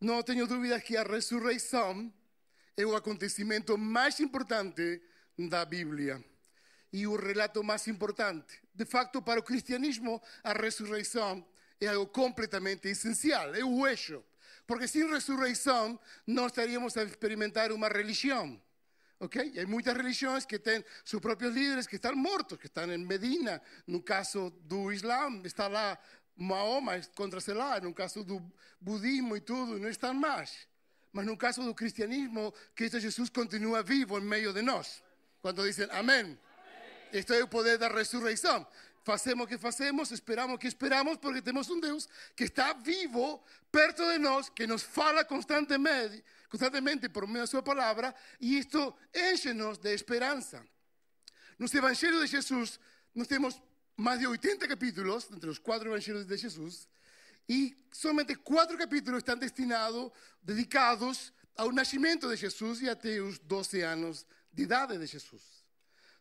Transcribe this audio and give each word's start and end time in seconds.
Não 0.00 0.22
tenho 0.22 0.46
dúvidas 0.46 0.82
que 0.82 0.96
a 0.96 1.02
ressurreição 1.02 2.12
é 2.76 2.84
o 2.84 2.96
acontecimento 2.96 3.78
mais 3.78 4.20
importante 4.20 5.00
da 5.38 5.64
Bíblia 5.64 6.22
e 6.92 7.06
o 7.06 7.16
relato 7.16 7.62
mais 7.62 7.86
importante. 7.88 8.60
De 8.74 8.84
facto, 8.84 9.22
para 9.22 9.40
o 9.40 9.42
cristianismo, 9.42 10.20
a 10.42 10.52
ressurreição 10.52 11.44
é 11.80 11.88
algo 11.88 12.06
completamente 12.06 12.88
essencial, 12.88 13.54
é 13.54 13.64
o 13.64 13.86
eixo. 13.86 14.22
Porque 14.66 14.88
sem 14.88 15.08
ressurreição, 15.08 15.98
não 16.26 16.46
estaríamos 16.46 16.96
a 16.96 17.04
experimentar 17.04 17.70
uma 17.72 17.88
religião. 17.88 18.60
Ok? 19.20 19.52
E 19.54 19.60
há 19.60 19.66
muitas 19.66 19.96
religiões 19.96 20.44
que 20.44 20.58
têm 20.58 20.84
seus 21.04 21.20
próprios 21.20 21.54
líderes 21.54 21.86
que 21.86 21.96
estão 21.96 22.14
mortos, 22.16 22.58
que 22.58 22.66
estão 22.66 22.90
em 22.92 22.98
Medina. 22.98 23.60
No 23.86 24.02
caso 24.02 24.50
do 24.62 24.92
Islã, 24.92 25.40
está 25.44 25.68
lá 25.68 25.98
Mahoma 26.36 27.00
contra 27.14 27.40
Selá. 27.40 27.80
No 27.80 27.94
caso 27.94 28.24
do 28.24 28.42
budismo 28.80 29.36
e 29.36 29.40
tudo, 29.40 29.78
não 29.78 29.88
estão 29.88 30.12
mais. 30.14 30.66
Mas 31.12 31.26
no 31.26 31.36
caso 31.36 31.62
do 31.62 31.74
cristianismo, 31.74 32.52
Cristo 32.74 32.98
Jesus 32.98 33.30
continua 33.30 33.82
vivo 33.82 34.18
em 34.18 34.22
meio 34.22 34.52
de 34.52 34.62
nós. 34.62 35.02
Quando 35.40 35.62
dizem 35.62 35.88
amém. 35.90 36.38
Este 37.12 37.34
é 37.34 37.44
o 37.44 37.46
poder 37.46 37.78
da 37.78 37.86
ressurreição. 37.86 38.66
Fazemos 39.04 39.44
o 39.44 39.46
que 39.46 39.58
fazemos, 39.58 40.10
esperamos 40.10 40.56
o 40.56 40.58
que 40.58 40.66
esperamos, 40.66 41.18
porque 41.18 41.42
temos 41.42 41.68
um 41.68 41.78
Deus 41.78 42.08
que 42.34 42.44
está 42.44 42.72
vivo 42.72 43.44
perto 43.70 44.02
de 44.10 44.18
nós, 44.18 44.48
que 44.48 44.66
nos 44.66 44.82
fala 44.82 45.24
constantemente, 45.24 46.24
constantemente 46.48 47.08
por 47.10 47.26
meio 47.26 47.40
da 47.42 47.46
sua 47.46 47.62
palavra, 47.62 48.14
e 48.40 48.58
isto 48.58 48.96
enche-nos 49.14 49.76
de 49.78 49.94
esperança. 49.94 50.66
Nos 51.58 51.72
Evangelhos 51.74 52.22
de 52.22 52.26
Jesus, 52.28 52.80
nós 53.14 53.28
temos 53.28 53.60
mais 53.96 54.18
de 54.18 54.26
80 54.26 54.66
capítulos, 54.68 55.28
entre 55.30 55.48
os 55.48 55.58
quatro 55.58 55.88
Evangelhos 55.88 56.26
de 56.26 56.36
Jesus, 56.36 56.88
e 57.48 57.76
somente 57.92 58.34
quatro 58.34 58.76
capítulos 58.76 59.18
estão 59.18 59.36
destinados, 59.36 60.10
dedicados 60.42 61.32
ao 61.56 61.70
nascimento 61.70 62.28
de 62.28 62.36
Jesus 62.36 62.80
e 62.80 62.88
até 62.88 63.20
os 63.20 63.38
12 63.38 63.80
anos 63.82 64.26
de 64.52 64.62
idade 64.62 64.98
de 64.98 65.06
Jesus. 65.06 65.42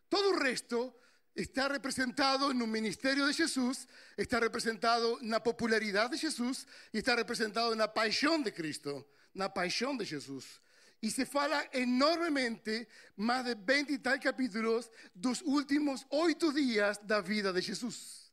Todo 0.09 0.31
o 0.31 0.39
resto 0.39 0.93
está 1.35 1.67
representado 1.67 2.53
no 2.53 2.67
ministério 2.67 3.25
de 3.25 3.33
Jesus, 3.33 3.87
está 4.17 4.39
representado 4.39 5.17
na 5.21 5.39
popularidade 5.39 6.15
de 6.15 6.21
Jesus 6.21 6.67
e 6.93 6.99
está 6.99 7.15
representado 7.15 7.75
na 7.75 7.87
paixão 7.87 8.41
de 8.41 8.51
Cristo, 8.51 9.05
na 9.33 9.49
paixão 9.49 9.97
de 9.97 10.05
Jesus. 10.05 10.61
E 11.03 11.11
se 11.11 11.25
fala 11.25 11.67
enormemente, 11.73 12.87
mais 13.17 13.43
de 13.43 13.55
20 13.55 13.89
e 13.91 13.99
tal 13.99 14.17
capítulos, 14.21 14.89
dos 15.13 15.41
últimos 15.41 16.07
oito 16.09 16.53
dias 16.53 16.97
da 16.99 17.19
vida 17.19 17.51
de 17.51 17.59
Jesus. 17.59 18.31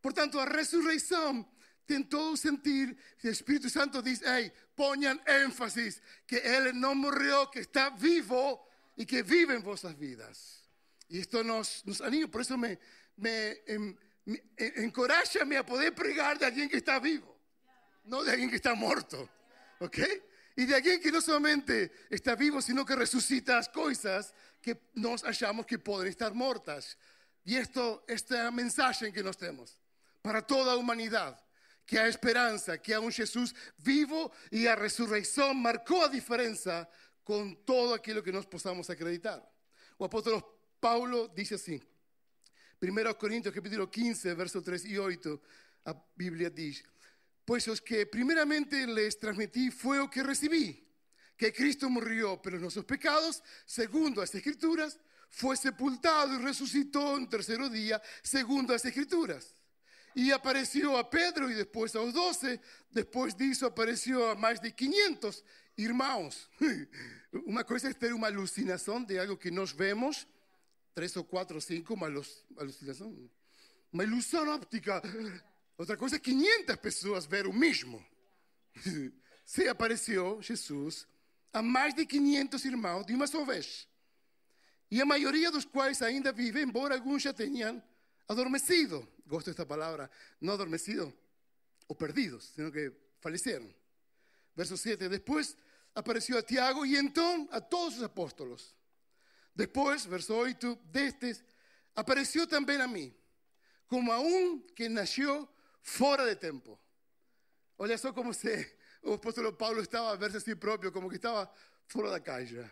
Portanto, 0.00 0.38
a 0.38 0.44
ressurreição 0.44 1.44
tem 1.84 2.00
todo 2.04 2.34
o 2.34 2.36
sentido. 2.36 2.96
O 3.24 3.26
Espírito 3.26 3.68
Santo 3.68 4.00
diz: 4.00 4.22
Ei, 4.22 4.52
ponham 4.76 5.18
ênfase 5.26 6.00
que 6.24 6.36
Ele 6.36 6.72
não 6.72 6.94
morreu, 6.94 7.48
que 7.48 7.58
está 7.58 7.90
vivo 7.90 8.64
e 8.96 9.04
que 9.04 9.20
vive 9.24 9.56
em 9.56 9.60
vossas 9.60 9.94
vidas. 9.94 10.62
E 11.10 11.18
isto 11.18 11.42
nos, 11.42 11.82
nos 11.84 12.00
anima, 12.00 12.28
por 12.28 12.42
isso 12.42 12.56
me, 12.56 12.78
me, 13.16 13.60
em, 13.66 13.98
me 14.24 14.40
encoraja-me 14.84 15.56
a 15.56 15.64
poder 15.64 15.90
pregar 15.90 16.38
de 16.38 16.44
alguém 16.44 16.68
que 16.68 16.76
está 16.76 17.00
vivo, 17.00 17.36
não 18.04 18.22
de 18.22 18.30
alguém 18.30 18.48
que 18.48 18.54
está 18.54 18.72
morto. 18.72 19.28
¿Ok? 19.80 20.30
E 20.56 20.66
de 20.66 20.74
alguém 20.74 21.00
que 21.00 21.10
não 21.10 21.20
somente 21.20 21.90
está 22.10 22.34
vivo, 22.34 22.60
sino 22.60 22.84
que 22.84 22.94
ressuscita 22.94 23.58
as 23.58 23.68
coisas 23.68 24.32
que 24.60 24.76
nós 24.94 25.24
achamos 25.24 25.66
que 25.66 25.78
podem 25.78 26.08
estar 26.08 26.32
mortas. 26.32 26.96
E 27.44 27.56
isto, 27.56 28.02
esta 28.06 28.36
é 28.36 28.46
a 28.46 28.50
mensagem 28.50 29.10
que 29.12 29.22
nós 29.22 29.36
temos 29.36 29.78
para 30.22 30.42
toda 30.42 30.72
a 30.72 30.76
humanidade. 30.76 31.36
Que 31.84 31.98
há 31.98 32.08
esperança, 32.08 32.78
que 32.78 32.92
há 32.92 33.00
um 33.00 33.10
Jesus 33.10 33.52
vivo 33.76 34.30
e 34.52 34.68
a 34.68 34.74
ressurreição 34.74 35.52
marcou 35.52 36.04
a 36.04 36.08
diferença 36.08 36.88
com 37.24 37.54
todo 37.54 37.94
aquilo 37.94 38.22
que 38.22 38.30
nós 38.30 38.44
possamos 38.44 38.88
acreditar. 38.88 39.42
O 39.98 40.04
apóstolo 40.04 40.42
Paulo 40.80 41.28
dice 41.34 41.54
assim, 41.54 41.80
1 42.80 43.14
Coríntios 43.14 43.54
capítulo 43.54 43.86
15, 43.88 44.34
verso 44.34 44.62
3 44.62 44.84
e 44.86 44.98
8, 44.98 45.40
a 45.84 45.94
Bíblia 46.16 46.50
diz, 46.50 46.82
Pois 47.44 47.66
os 47.66 47.80
que 47.80 48.06
primeiramente 48.06 48.86
les 48.86 49.16
transmití 49.16 49.70
foi 49.70 49.98
o 50.00 50.08
que 50.08 50.22
recebi, 50.22 50.86
que 51.36 51.50
Cristo 51.50 51.90
morreu 51.90 52.38
pelos 52.38 52.62
nossos 52.62 52.84
pecados, 52.84 53.42
segundo 53.66 54.20
as 54.20 54.32
Escrituras, 54.34 54.98
foi 55.28 55.56
sepultado 55.56 56.34
e 56.34 56.42
ressuscitou 56.42 57.18
no 57.18 57.26
terceiro 57.26 57.68
dia, 57.68 58.00
segundo 58.22 58.72
as 58.72 58.84
Escrituras. 58.84 59.60
E 60.14 60.30
apareceu 60.30 60.96
a 60.96 61.02
Pedro 61.02 61.50
e 61.50 61.54
depois 61.54 61.96
aos 61.96 62.12
doze, 62.12 62.60
depois 62.90 63.34
disso 63.34 63.64
apareceu 63.64 64.30
a 64.30 64.34
mais 64.34 64.60
de 64.60 64.70
500 64.70 65.42
irmãos. 65.78 66.48
Uma 67.46 67.64
coisa 67.64 67.88
é 67.88 67.94
ter 67.94 68.12
uma 68.12 68.26
alucinação 68.26 69.02
de 69.02 69.18
algo 69.18 69.38
que 69.38 69.50
nós 69.50 69.72
vemos, 69.72 70.26
três 70.94 71.16
ou 71.16 71.24
quatro 71.24 71.54
ou 71.54 71.60
cinco, 71.62 71.94
uma 71.94 72.08
alucinação, 72.58 73.30
uma 73.90 74.04
ilusão 74.04 74.46
óptica. 74.48 75.00
Outra 75.82 75.96
coisa 75.96 76.14
é 76.14 76.18
500 76.20 76.76
pessoas 76.76 77.26
ver 77.26 77.44
o 77.48 77.52
mesmo. 77.52 78.06
Se 79.44 79.66
apareceu 79.66 80.40
Jesus 80.40 81.08
a 81.52 81.60
mais 81.60 81.92
de 81.92 82.06
500 82.06 82.64
irmãos 82.66 83.04
de 83.04 83.12
uma 83.12 83.26
só 83.26 83.44
vez. 83.44 83.88
E 84.88 85.02
a 85.02 85.04
maioria 85.04 85.50
dos 85.50 85.64
quais 85.64 86.00
ainda 86.00 86.30
vivem, 86.30 86.62
embora 86.62 86.94
alguns 86.94 87.22
já 87.22 87.32
tenham 87.32 87.82
adormecido. 88.28 89.08
Gosto 89.26 89.46
desta 89.46 89.66
palavra, 89.66 90.08
não 90.40 90.54
adormecido 90.54 91.12
ou 91.88 91.96
perdidos, 91.96 92.52
sino 92.54 92.70
que 92.70 92.92
faleceram. 93.20 93.68
Verso 94.54 94.76
7. 94.76 95.08
Depois 95.08 95.56
apareceu 95.96 96.38
a 96.38 96.44
Tiago 96.44 96.86
e 96.86 96.96
então 96.96 97.48
a 97.50 97.60
todos 97.60 97.96
os 97.96 98.04
apóstolos. 98.04 98.72
Depois, 99.52 100.04
verso 100.04 100.32
8, 100.32 100.76
destes, 100.84 101.42
apareceu 101.92 102.46
também 102.46 102.80
a 102.80 102.86
mim, 102.86 103.12
como 103.88 104.12
a 104.12 104.20
um 104.20 104.60
que 104.60 104.88
nasceu 104.88 105.48
fora 105.82 106.26
de 106.26 106.36
tempo. 106.36 106.78
Olha 107.78 107.98
só 107.98 108.12
como 108.12 108.32
se 108.32 108.76
o 109.02 109.14
apóstolo 109.14 109.52
Paulo 109.52 109.80
estava 109.80 110.12
a 110.12 110.16
ver-se 110.16 110.36
a 110.36 110.40
si 110.40 110.54
próprio, 110.54 110.92
como 110.92 111.10
que 111.10 111.16
estava 111.16 111.52
fora 111.86 112.10
da 112.10 112.20
caixa. 112.20 112.70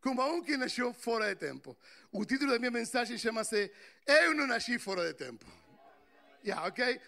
Como 0.00 0.20
a 0.20 0.26
um 0.26 0.42
que 0.42 0.56
nasceu 0.56 0.92
fora 0.92 1.28
de 1.28 1.36
tempo. 1.36 1.76
O 2.10 2.24
título 2.24 2.50
da 2.50 2.58
minha 2.58 2.70
mensagem 2.70 3.16
chama-se 3.16 3.70
Eu 4.06 4.34
não 4.34 4.46
nasci 4.46 4.78
fora 4.78 5.06
de 5.06 5.14
tempo. 5.14 5.46
Yeah, 6.44 6.66
ok? 6.66 7.00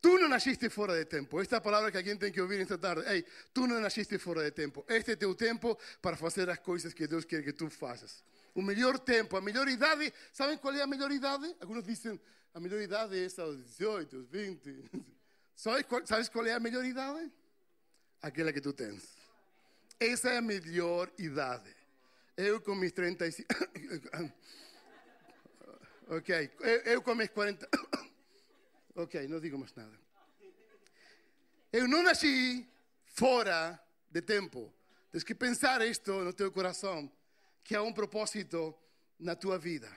Tu 0.00 0.16
não 0.18 0.28
nasciste 0.28 0.70
fora 0.70 0.94
de 0.96 1.04
tempo. 1.06 1.40
Esta 1.40 1.60
palavra 1.60 1.90
que 1.90 1.96
alguém 1.96 2.16
tem 2.16 2.30
que 2.30 2.40
ouvir 2.40 2.60
esta 2.60 2.78
tarde. 2.78 3.02
Ei, 3.08 3.24
tu 3.52 3.66
não 3.66 3.80
nasciste 3.80 4.16
fora 4.18 4.44
de 4.44 4.52
tempo. 4.52 4.84
Este 4.88 5.12
é 5.12 5.16
teu 5.16 5.34
tempo 5.34 5.76
para 6.00 6.16
fazer 6.16 6.48
as 6.48 6.58
coisas 6.60 6.94
que 6.94 7.06
Deus 7.08 7.24
quer 7.24 7.42
que 7.42 7.52
tu 7.52 7.68
faças. 7.68 8.22
O 8.54 8.62
melhor 8.62 8.98
tempo, 9.00 9.36
a 9.36 9.40
melhor 9.40 9.66
idade. 9.66 10.12
Sabem 10.32 10.56
qual 10.56 10.72
é 10.74 10.82
a 10.82 10.86
melhor 10.86 11.10
idade? 11.10 11.52
Alguns 11.60 11.84
dizem 11.84 12.18
a 12.58 12.60
melhor 12.60 12.80
idade 12.80 13.16
é 13.16 13.24
essa, 13.24 13.42
aos 13.42 13.56
18, 13.56 14.16
aos 14.16 14.28
20. 14.28 14.90
Sabes 15.54 15.86
qual, 15.86 16.04
sabes 16.04 16.28
qual 16.28 16.44
é 16.44 16.52
a 16.52 16.58
melhor 16.58 16.84
idade? 16.84 17.30
Aquela 18.20 18.52
que 18.52 18.60
tu 18.60 18.72
tens. 18.72 19.16
Essa 20.00 20.30
é 20.30 20.38
a 20.38 20.42
melhor 20.42 21.08
idade. 21.16 21.72
Eu 22.36 22.60
com 22.60 22.74
meus 22.74 22.90
35. 22.90 23.46
ok, 26.08 26.50
eu, 26.58 26.80
eu 26.80 27.00
com 27.02 27.14
meus 27.14 27.30
40. 27.30 27.68
ok, 28.96 29.28
não 29.28 29.38
digo 29.38 29.56
mais 29.56 29.72
nada. 29.76 29.96
Eu 31.72 31.86
não 31.86 32.02
nasci 32.02 32.68
fora 33.06 33.80
de 34.10 34.20
tempo. 34.20 34.74
Tens 35.12 35.22
que 35.22 35.32
pensar 35.32 35.80
isto 35.86 36.12
no 36.24 36.32
teu 36.32 36.50
coração, 36.50 37.08
que 37.62 37.76
há 37.76 37.82
um 37.82 37.92
propósito 37.92 38.74
na 39.16 39.36
tua 39.36 39.60
vida. 39.60 39.88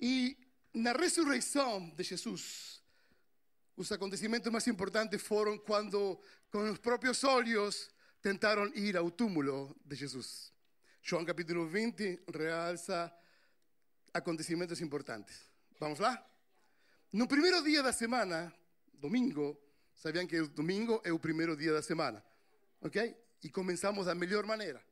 E 0.00 0.43
na 0.74 0.92
ressurreição 0.92 1.88
de 1.90 2.02
Jesus, 2.02 2.82
os 3.76 3.90
acontecimentos 3.92 4.50
mais 4.52 4.66
importantes 4.66 5.22
foram 5.22 5.56
quando, 5.56 6.20
com 6.50 6.70
os 6.70 6.78
próprios 6.78 7.22
olhos, 7.22 7.90
tentaram 8.20 8.66
ir 8.74 8.96
ao 8.96 9.10
túmulo 9.10 9.74
de 9.84 9.94
Jesus. 9.94 10.52
João 11.00 11.24
capítulo 11.24 11.68
20 11.68 12.24
realça 12.34 13.12
acontecimentos 14.12 14.80
importantes. 14.80 15.48
Vamos 15.78 15.98
lá? 15.98 16.24
No 17.12 17.28
primeiro 17.28 17.62
dia 17.62 17.82
da 17.82 17.92
semana, 17.92 18.52
domingo, 18.94 19.60
sabiam 19.94 20.26
que 20.26 20.40
o 20.40 20.48
domingo 20.48 21.00
é 21.04 21.12
o 21.12 21.18
primeiro 21.18 21.56
dia 21.56 21.72
da 21.72 21.82
semana, 21.82 22.24
ok? 22.80 23.16
E 23.42 23.50
começamos 23.50 24.06
da 24.06 24.14
melhor 24.14 24.44
maneira, 24.44 24.82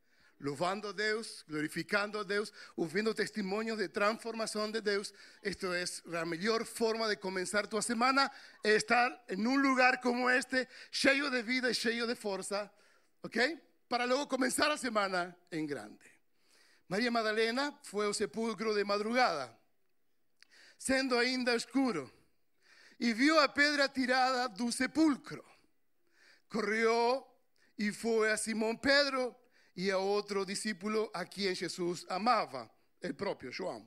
louvando 0.43 0.89
a 0.89 0.93
Deus, 0.93 1.44
glorificando 1.49 2.19
a 2.19 2.25
Deus, 2.25 2.53
ouvindo 2.77 3.15
testemunhos 3.15 3.79
de 3.79 3.89
transformação 3.89 4.71
de 4.71 4.81
Deus. 4.81 5.15
Isto 5.43 5.73
é 5.73 5.85
a 6.19 6.27
melhor 6.27 6.65
forma 6.65 7.09
de 7.09 7.17
começar 7.17 7.67
tua 7.69 7.81
semana, 7.81 8.31
estar 8.65 9.25
em 9.29 9.47
um 9.47 9.56
lugar 9.56 10.00
como 10.00 10.29
este, 10.29 10.69
cheio 10.91 11.31
de 11.31 11.43
vida 11.43 11.71
e 11.71 11.75
cheio 11.75 12.06
de 12.09 12.17
força, 12.17 12.71
ok? 13.23 13.59
Para 13.89 14.05
logo 14.05 14.27
começar 14.27 14.71
a 14.71 14.77
semana 14.77 15.37
em 15.50 15.65
grande. 15.65 16.11
Maria 16.89 17.11
Madalena 17.11 17.79
foi 17.85 18.06
ao 18.06 18.12
sepulcro 18.12 18.75
de 18.75 18.83
madrugada, 18.83 19.56
sendo 20.77 21.17
ainda 21.17 21.55
escuro, 21.55 22.12
e 22.99 23.15
viu 23.15 23.39
a 23.39 23.49
pedra 23.49 23.89
tirada 23.89 24.49
do 24.49 24.73
sepulcro. 24.73 25.44
Correu 26.49 27.27
e 27.79 27.93
foi 27.93 28.31
a 28.31 28.37
Simão 28.37 28.77
Pedro 28.77 29.35
e 29.75 29.91
a 29.91 29.99
outro 29.99 30.45
discípulo 30.45 31.11
a 31.15 31.25
quem 31.25 31.55
Jesus 31.55 32.05
amava, 32.09 32.71
o 33.03 33.15
próprio 33.15 33.51
João. 33.51 33.87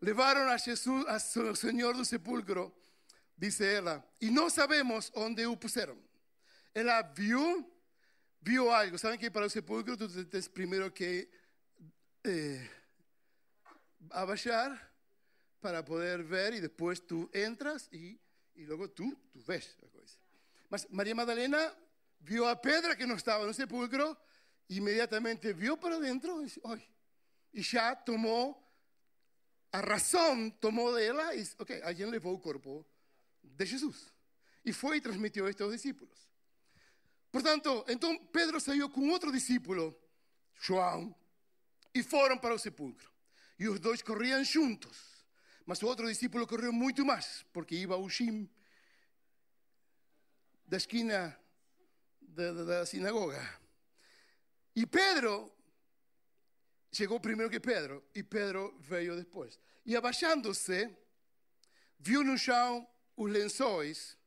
Levaram 0.00 0.48
a 0.50 0.56
Jesus, 0.56 1.06
ao 1.06 1.56
Senhor 1.56 1.94
do 1.94 2.04
sepulcro, 2.04 2.74
disse 3.36 3.64
ela, 3.64 4.04
e 4.20 4.30
não 4.30 4.50
sabemos 4.50 5.10
onde 5.14 5.46
o 5.46 5.56
puseram. 5.56 5.98
Ela 6.74 7.00
viu, 7.02 7.70
viu 8.42 8.70
algo. 8.70 8.98
Sabem 8.98 9.18
que 9.18 9.30
para 9.30 9.46
o 9.46 9.50
sepulcro 9.50 9.96
tu 9.96 10.24
tens 10.26 10.48
primeiro 10.48 10.90
que 10.90 11.28
eh, 12.24 12.68
abaixar 14.10 14.92
para 15.60 15.82
poder 15.82 16.22
ver 16.22 16.52
e 16.52 16.60
depois 16.60 17.00
tu 17.00 17.30
entras 17.32 17.88
e, 17.90 18.20
e 18.54 18.66
logo 18.66 18.88
tu, 18.88 19.16
tu 19.32 19.40
ves 19.40 19.76
a 19.82 19.88
coisa. 19.88 20.14
Mas 20.68 20.86
Maria 20.90 21.14
Madalena 21.14 21.74
viu 22.20 22.46
a 22.46 22.54
pedra 22.54 22.94
que 22.94 23.06
não 23.06 23.16
estava 23.16 23.46
no 23.46 23.54
sepulcro, 23.54 24.16
imediatamente 24.68 25.52
viu 25.52 25.76
para 25.76 25.98
dentro 25.98 26.44
e, 26.44 26.52
Oi. 26.62 26.82
e 27.54 27.62
já 27.62 27.94
tomou 27.94 28.62
a 29.72 29.80
razão, 29.80 30.50
tomou 30.50 30.94
dela 30.94 31.34
e 31.34 31.46
ok, 31.58 31.82
alguém 31.82 32.06
levou 32.06 32.34
o 32.34 32.38
corpo 32.38 32.86
de 33.42 33.66
Jesus. 33.66 34.12
E 34.64 34.72
foi 34.72 34.96
e 34.96 35.00
transmitiu 35.00 35.48
isto 35.48 35.62
aos 35.62 35.72
discípulos. 35.72 36.28
Portanto, 37.30 37.84
então 37.88 38.18
Pedro 38.26 38.60
saiu 38.60 38.88
com 38.88 39.08
outro 39.10 39.30
discípulo, 39.30 39.96
João, 40.54 41.14
e 41.94 42.02
foram 42.02 42.38
para 42.38 42.54
o 42.54 42.58
sepulcro. 42.58 43.10
E 43.58 43.68
os 43.68 43.78
dois 43.78 44.02
corriam 44.02 44.42
juntos. 44.42 45.24
Mas 45.64 45.82
o 45.82 45.86
outro 45.86 46.06
discípulo 46.06 46.46
correu 46.46 46.72
muito 46.72 47.04
mais, 47.04 47.44
porque 47.52 47.74
ia 47.74 47.88
ao 47.88 48.08
Shim 48.08 48.48
da 50.66 50.76
esquina 50.76 51.38
da 52.20 52.84
sinagoga. 52.86 53.65
E 54.76 54.84
Pedro 54.84 55.50
chegou 56.92 57.18
primeiro 57.18 57.50
que 57.50 57.58
Pedro, 57.58 58.04
e 58.14 58.22
Pedro 58.22 58.76
veio 58.78 59.16
depois. 59.16 59.58
E 59.86 59.96
abaixando-se, 59.96 60.94
viu 61.98 62.22
no 62.22 62.36
chão 62.36 62.86
os 63.16 63.32
lençóis, 63.32 64.18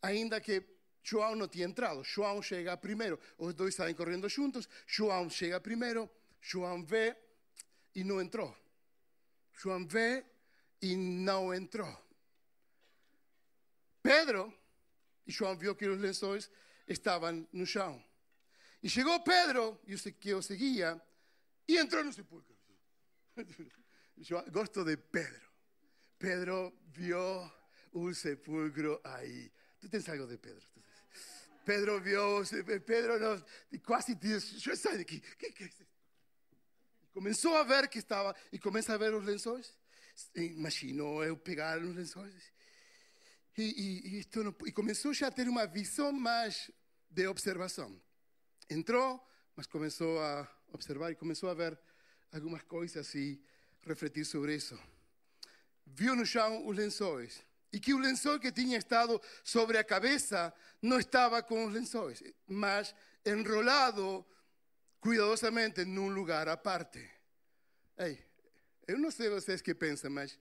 ainda 0.00 0.40
que 0.40 0.62
João 1.02 1.34
não 1.34 1.48
tinha 1.48 1.66
entrado. 1.66 2.04
João 2.04 2.40
chega 2.40 2.76
primeiro. 2.76 3.18
Os 3.36 3.52
dois 3.52 3.74
estavam 3.74 3.92
correndo 3.94 4.28
juntos. 4.28 4.68
João 4.86 5.28
chega 5.28 5.60
primeiro. 5.60 6.08
João 6.40 6.84
vê 6.84 7.16
e 7.94 8.04
não 8.04 8.22
entrou. 8.22 8.56
João 9.52 9.86
vê 9.86 10.24
e 10.80 10.96
não 10.96 11.52
entrou. 11.52 11.94
Pedro, 14.02 14.52
e 15.26 15.32
João 15.32 15.56
viu 15.56 15.74
que 15.74 15.86
os 15.86 16.00
lençóis 16.00 16.50
estavam 16.86 17.46
no 17.52 17.66
chão. 17.66 18.02
Y 18.84 18.88
llegó 18.90 19.24
Pedro, 19.24 19.80
que 20.20 20.34
o 20.34 20.42
seguía, 20.42 21.02
y 21.66 21.78
entró 21.78 22.00
en 22.00 22.08
un 22.08 22.12
sepulcro. 22.12 22.54
Yo 24.16 24.44
gosto 24.52 24.84
de 24.84 24.98
Pedro. 24.98 25.50
Pedro 26.18 26.82
vio 26.92 27.50
un 27.92 28.14
sepulcro 28.14 29.00
ahí. 29.02 29.50
Tú 29.80 29.88
tens 29.88 30.06
algo 30.10 30.26
de 30.26 30.36
Pedro. 30.36 30.68
Pedro 31.64 31.98
vio, 31.98 32.42
Pedro 32.84 33.18
no, 33.18 33.42
casi 33.80 34.16
dice, 34.16 34.58
yo 34.58 34.76
salí 34.76 34.98
de 34.98 35.02
aquí. 35.02 35.22
¿Qué, 35.38 35.54
qué 35.54 35.64
es? 35.64 35.80
Y 35.80 37.06
comenzó 37.06 37.56
a 37.56 37.64
ver 37.64 37.88
que 37.88 38.00
estaba, 38.00 38.36
y 38.52 38.58
comienza 38.58 38.92
a 38.92 38.98
ver 38.98 39.12
los 39.12 39.24
lençóis. 39.24 39.74
Imaginou 40.34 41.24
eu 41.24 41.34
eh, 41.34 41.38
pegar 41.38 41.82
os 41.82 41.96
lençóis. 41.96 42.52
E 43.56 44.72
começou 44.74 45.14
já 45.14 45.28
a 45.28 45.30
ter 45.30 45.48
uma 45.48 45.66
visão 45.66 46.12
mais 46.12 46.70
de 47.08 47.26
observação. 47.26 48.03
Entrou, 48.68 49.22
mas 49.56 49.66
começou 49.66 50.20
a 50.20 50.48
observar 50.72 51.10
e 51.10 51.14
começou 51.14 51.48
a 51.48 51.54
ver 51.54 51.78
algumas 52.32 52.62
coisas 52.62 53.14
e 53.14 53.40
refletir 53.82 54.24
sobre 54.24 54.56
isso. 54.56 54.78
Viu 55.86 56.16
no 56.16 56.24
chão 56.24 56.66
os 56.66 56.76
lençóis 56.76 57.44
e 57.72 57.78
que 57.78 57.92
o 57.92 57.98
lençol 57.98 58.38
que 58.38 58.52
tinha 58.52 58.78
estado 58.78 59.20
sobre 59.42 59.78
a 59.78 59.84
cabeça 59.84 60.54
não 60.80 60.98
estava 60.98 61.42
com 61.42 61.66
os 61.66 61.72
lençóis, 61.74 62.22
mas 62.46 62.94
enrolado 63.24 64.24
cuidadosamente 65.00 65.84
num 65.84 66.08
lugar 66.08 66.48
à 66.48 66.56
parte. 66.56 67.06
Ei, 67.98 68.24
eu 68.86 68.98
não 68.98 69.10
sei 69.10 69.28
vocês 69.28 69.60
que 69.60 69.74
pensam, 69.74 70.10
mas 70.10 70.38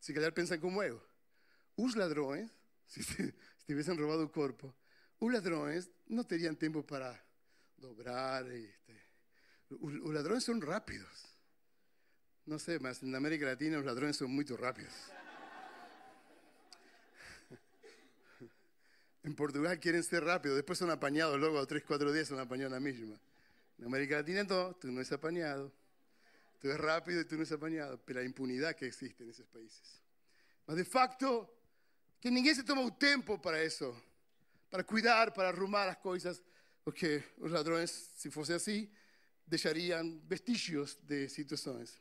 se 0.00 0.12
calhar 0.12 0.32
pensam 0.32 0.58
como 0.58 0.82
eu. 0.82 1.00
Os 1.76 1.94
ladrões, 1.94 2.50
se, 2.88 3.02
se 3.02 3.34
tivessem 3.66 3.94
roubado 3.94 4.24
o 4.24 4.28
corpo, 4.28 4.74
os 5.20 5.32
ladrões 5.32 5.90
não 6.08 6.24
teriam 6.24 6.54
tempo 6.54 6.82
para 6.82 7.18
dobrar. 7.76 8.46
Este. 8.50 8.94
Os, 9.70 9.94
os 9.94 10.14
ladrões 10.14 10.44
são 10.44 10.58
rápidos. 10.60 11.26
Não 12.46 12.58
sei, 12.58 12.78
mas 12.78 13.02
na 13.02 13.18
América 13.18 13.46
Latina 13.46 13.78
os 13.78 13.84
ladrões 13.84 14.16
são 14.16 14.28
muito 14.28 14.56
rápidos. 14.56 14.94
En 19.24 19.34
Portugal 19.34 19.78
quieren 19.78 20.02
ser 20.02 20.24
rápidos, 20.24 20.56
después 20.56 20.78
son 20.78 20.90
apañados, 20.90 21.38
luego 21.38 21.58
a 21.58 21.66
tres, 21.66 21.82
cuatro 21.84 22.10
días 22.12 22.28
son 22.28 22.38
apañados 22.38 22.72
la 22.72 22.80
misma. 22.80 23.20
En 23.76 23.84
América 23.84 24.16
Latina 24.16 24.44
no, 24.44 24.74
tú 24.76 24.90
no 24.90 25.02
es 25.02 25.12
apañado. 25.12 25.70
Tú 26.60 26.70
es 26.70 26.78
rápido 26.78 27.20
y 27.20 27.24
tú 27.24 27.36
no 27.36 27.42
es 27.42 27.52
apañado. 27.52 28.00
Pero 28.04 28.20
la 28.20 28.26
impunidad 28.26 28.74
que 28.74 28.86
existe 28.86 29.24
en 29.24 29.30
esos 29.30 29.46
países. 29.48 30.00
Mas 30.66 30.76
de 30.76 30.84
facto, 30.84 31.48
que 32.20 32.30
ninguém 32.30 32.54
se 32.54 32.62
toma 32.62 32.82
o 32.82 32.90
tempo 32.90 33.38
para 33.40 33.62
isso, 33.62 33.94
para 34.70 34.84
cuidar, 34.84 35.30
para 35.32 35.48
arrumar 35.48 35.88
as 35.88 35.96
coisas, 35.96 36.42
porque 36.84 37.22
os 37.38 37.50
ladrões, 37.52 37.90
se 37.90 38.30
fosse 38.30 38.52
assim, 38.52 38.90
deixariam 39.46 40.20
vestígios 40.26 40.96
de 41.02 41.28
situações. 41.28 42.00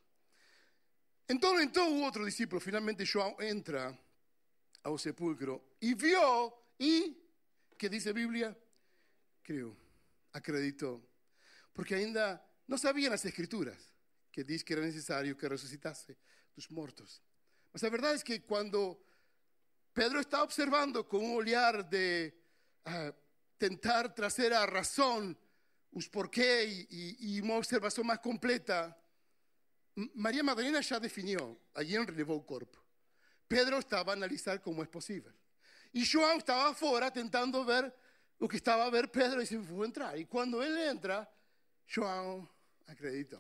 Então, 1.30 1.60
então 1.60 1.94
o 1.94 2.04
outro 2.04 2.26
discípulo, 2.26 2.62
finalmente 2.62 3.04
João, 3.06 3.36
entra 3.42 3.98
ao 4.84 4.98
sepulcro 4.98 5.62
e 5.82 5.94
viu, 5.94 6.54
e, 6.80 7.16
que 7.78 7.90
diz 7.90 8.08
a 8.08 8.14
Bíblia? 8.14 8.58
Creu, 9.44 9.76
acreditou. 10.34 11.04
Porque 11.74 11.94
ainda 11.94 12.42
não 12.68 12.78
sabiam 12.78 13.14
as 13.14 13.26
escrituras, 13.26 13.94
que 14.32 14.44
diz 14.44 14.64
que 14.64 14.74
era 14.74 14.82
necessário 14.82 15.36
que 15.36 15.48
ressuscitasse 15.48 16.18
dos 16.56 16.68
mortos. 16.70 17.22
Mas 17.72 17.84
a 17.84 17.90
verdade 17.90 18.22
é 18.22 18.26
que 18.26 18.40
quando 18.40 18.98
Pedro 19.94 20.20
está 20.20 20.44
observando 20.44 21.04
com 21.04 21.20
um 21.20 21.36
olhar 21.36 21.84
de 21.84 22.34
uh, 22.88 23.14
tentar 23.60 24.10
trazer 24.10 24.54
a 24.54 24.66
razão, 24.66 25.36
os 25.92 26.08
porquê 26.08 26.86
e, 26.90 27.38
e, 27.38 27.42
uma 27.42 27.56
observação 27.56 28.04
mais 28.04 28.20
completa, 28.20 28.96
Maria 30.14 30.44
Madalena 30.44 30.82
já 30.82 31.00
definiu, 31.00 31.60
alguém 31.74 32.04
relevou 32.06 32.38
o 32.38 32.44
corpo. 32.44 32.78
Pedro 33.48 33.80
estava 33.80 34.12
a 34.12 34.14
analisar 34.14 34.60
como 34.60 34.84
é 34.84 34.86
possível. 34.86 35.34
E 35.94 36.04
João 36.04 36.38
estava 36.38 36.74
fora 36.74 37.10
tentando 37.10 37.64
ver 37.66 37.92
o 38.40 38.48
que 38.48 38.58
estava 38.58 38.86
a 38.86 38.90
ver 38.90 39.08
Pedro 39.08 39.42
e 39.42 39.48
se 39.48 39.58
vou 39.58 39.86
entrar. 39.86 40.18
E 40.20 40.26
quando 40.26 40.62
ele 40.62 40.80
entra, 40.88 41.28
João 41.88 42.48
acreditou. 42.86 43.40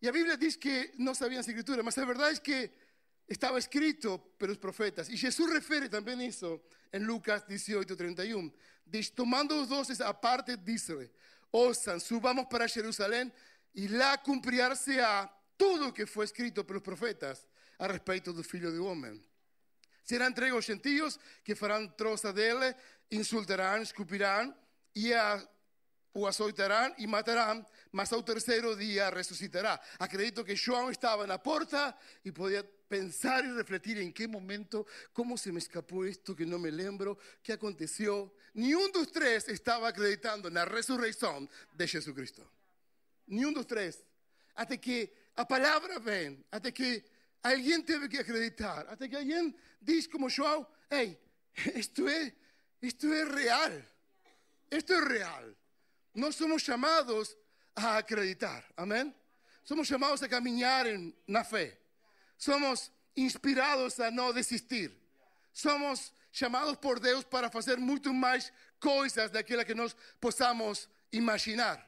E 0.00 0.08
a 0.08 0.12
Bíblia 0.12 0.36
diz 0.36 0.56
que 0.56 0.92
não 0.98 1.14
sabiam 1.14 1.38
a 1.38 1.40
escritura, 1.40 1.82
mas 1.82 1.96
a 1.96 2.04
verdade 2.04 2.38
é 2.38 2.40
que 2.40 2.70
estava 3.28 3.58
escrito 3.58 4.18
pelos 4.38 4.58
profetas. 4.58 5.08
E 5.08 5.16
Jesus 5.16 5.52
refere 5.52 5.88
também 5.88 6.26
isso 6.26 6.60
en 6.92 7.04
Lucas 7.04 7.46
18:31. 7.46 8.52
Tomando 9.14 9.56
los 9.56 9.68
doces 9.68 10.00
aparte, 10.00 10.56
dice, 10.56 11.10
osan, 11.50 12.00
subamos 12.00 12.46
para 12.46 12.68
Jerusalén 12.68 13.32
y 13.72 13.88
la 13.88 14.22
cumplirse 14.22 15.00
a 15.00 15.32
todo 15.56 15.86
lo 15.86 15.94
que 15.94 16.06
fue 16.06 16.26
escrito 16.26 16.66
por 16.66 16.76
los 16.76 16.82
profetas 16.82 17.46
a 17.78 17.88
respecto 17.88 18.32
del 18.32 18.44
Filho 18.44 18.70
de 18.70 18.78
Hombre. 18.78 19.20
Será 20.04 20.26
entregue 20.26 20.52
aos 20.52 20.66
gentios 20.66 21.18
que 21.42 21.54
farán 21.54 21.96
troça 21.96 22.32
dele, 22.32 22.76
insultarán, 23.10 23.82
escupirán 23.82 24.54
y 24.92 25.12
a 25.12 25.40
o 26.12 26.26
açoitarán 26.26 26.92
e 26.98 27.06
matarán, 27.08 27.64
mas 27.90 28.12
ao 28.12 28.22
terceiro 28.22 28.76
dia 28.76 29.08
ressuscitará. 29.08 29.80
Acredito 29.98 30.44
que 30.44 30.56
João 30.56 30.90
estava 30.90 31.26
na 31.26 31.38
porta 31.38 31.96
e 32.24 32.30
podia 32.30 32.60
pensar 32.92 33.42
e 33.42 33.54
refletir 33.54 33.96
em 33.96 34.12
que 34.12 34.26
momento, 34.26 34.86
como 35.14 35.38
se 35.38 35.50
me 35.50 35.56
escapou 35.56 36.06
isto 36.06 36.36
que 36.36 36.44
não 36.44 36.58
me 36.58 36.70
lembro, 36.70 37.18
que 37.42 37.50
aconteceu. 37.50 38.30
Nenhum 38.54 38.92
dos 38.92 39.06
três 39.06 39.48
estava 39.48 39.88
acreditando 39.88 40.50
na 40.50 40.64
ressurreição 40.64 41.48
de 41.72 41.86
Jesus 41.86 42.14
Cristo. 42.14 42.46
Nenhum 43.26 43.50
dos 43.50 43.64
três. 43.64 44.04
Até 44.54 44.76
que 44.76 45.10
a 45.34 45.42
palavra 45.42 45.98
vem, 45.98 46.44
até 46.52 46.70
que 46.70 47.02
alguém 47.42 47.80
teve 47.80 48.10
que 48.10 48.18
acreditar, 48.18 48.86
até 48.86 49.08
que 49.08 49.16
alguém 49.16 49.54
diz 49.80 50.06
como 50.06 50.28
João, 50.28 50.66
ei, 50.90 51.18
isto 51.74 52.06
é, 52.06 52.30
isto 52.82 53.10
é 53.10 53.24
real, 53.24 53.72
isto 54.70 54.92
é 54.92 55.00
real. 55.00 55.44
Nós 56.14 56.36
somos 56.36 56.60
chamados 56.60 57.34
a 57.74 57.96
acreditar, 57.96 58.62
amém? 58.76 59.14
Somos 59.64 59.88
chamados 59.88 60.22
a 60.22 60.28
caminhar 60.28 60.86
em, 60.86 61.14
na 61.26 61.42
fé. 61.42 61.78
Somos 62.42 62.90
inspirados 63.16 64.00
a 64.00 64.10
não 64.10 64.32
desistir. 64.32 64.90
Somos 65.52 66.12
chamados 66.32 66.74
por 66.74 66.98
Deus 66.98 67.22
para 67.22 67.48
fazer 67.48 67.76
muito 67.76 68.12
mais 68.12 68.52
coisas 68.80 69.30
daquela 69.30 69.64
que 69.64 69.76
nós 69.76 69.94
possamos 70.20 70.88
imaginar. 71.12 71.78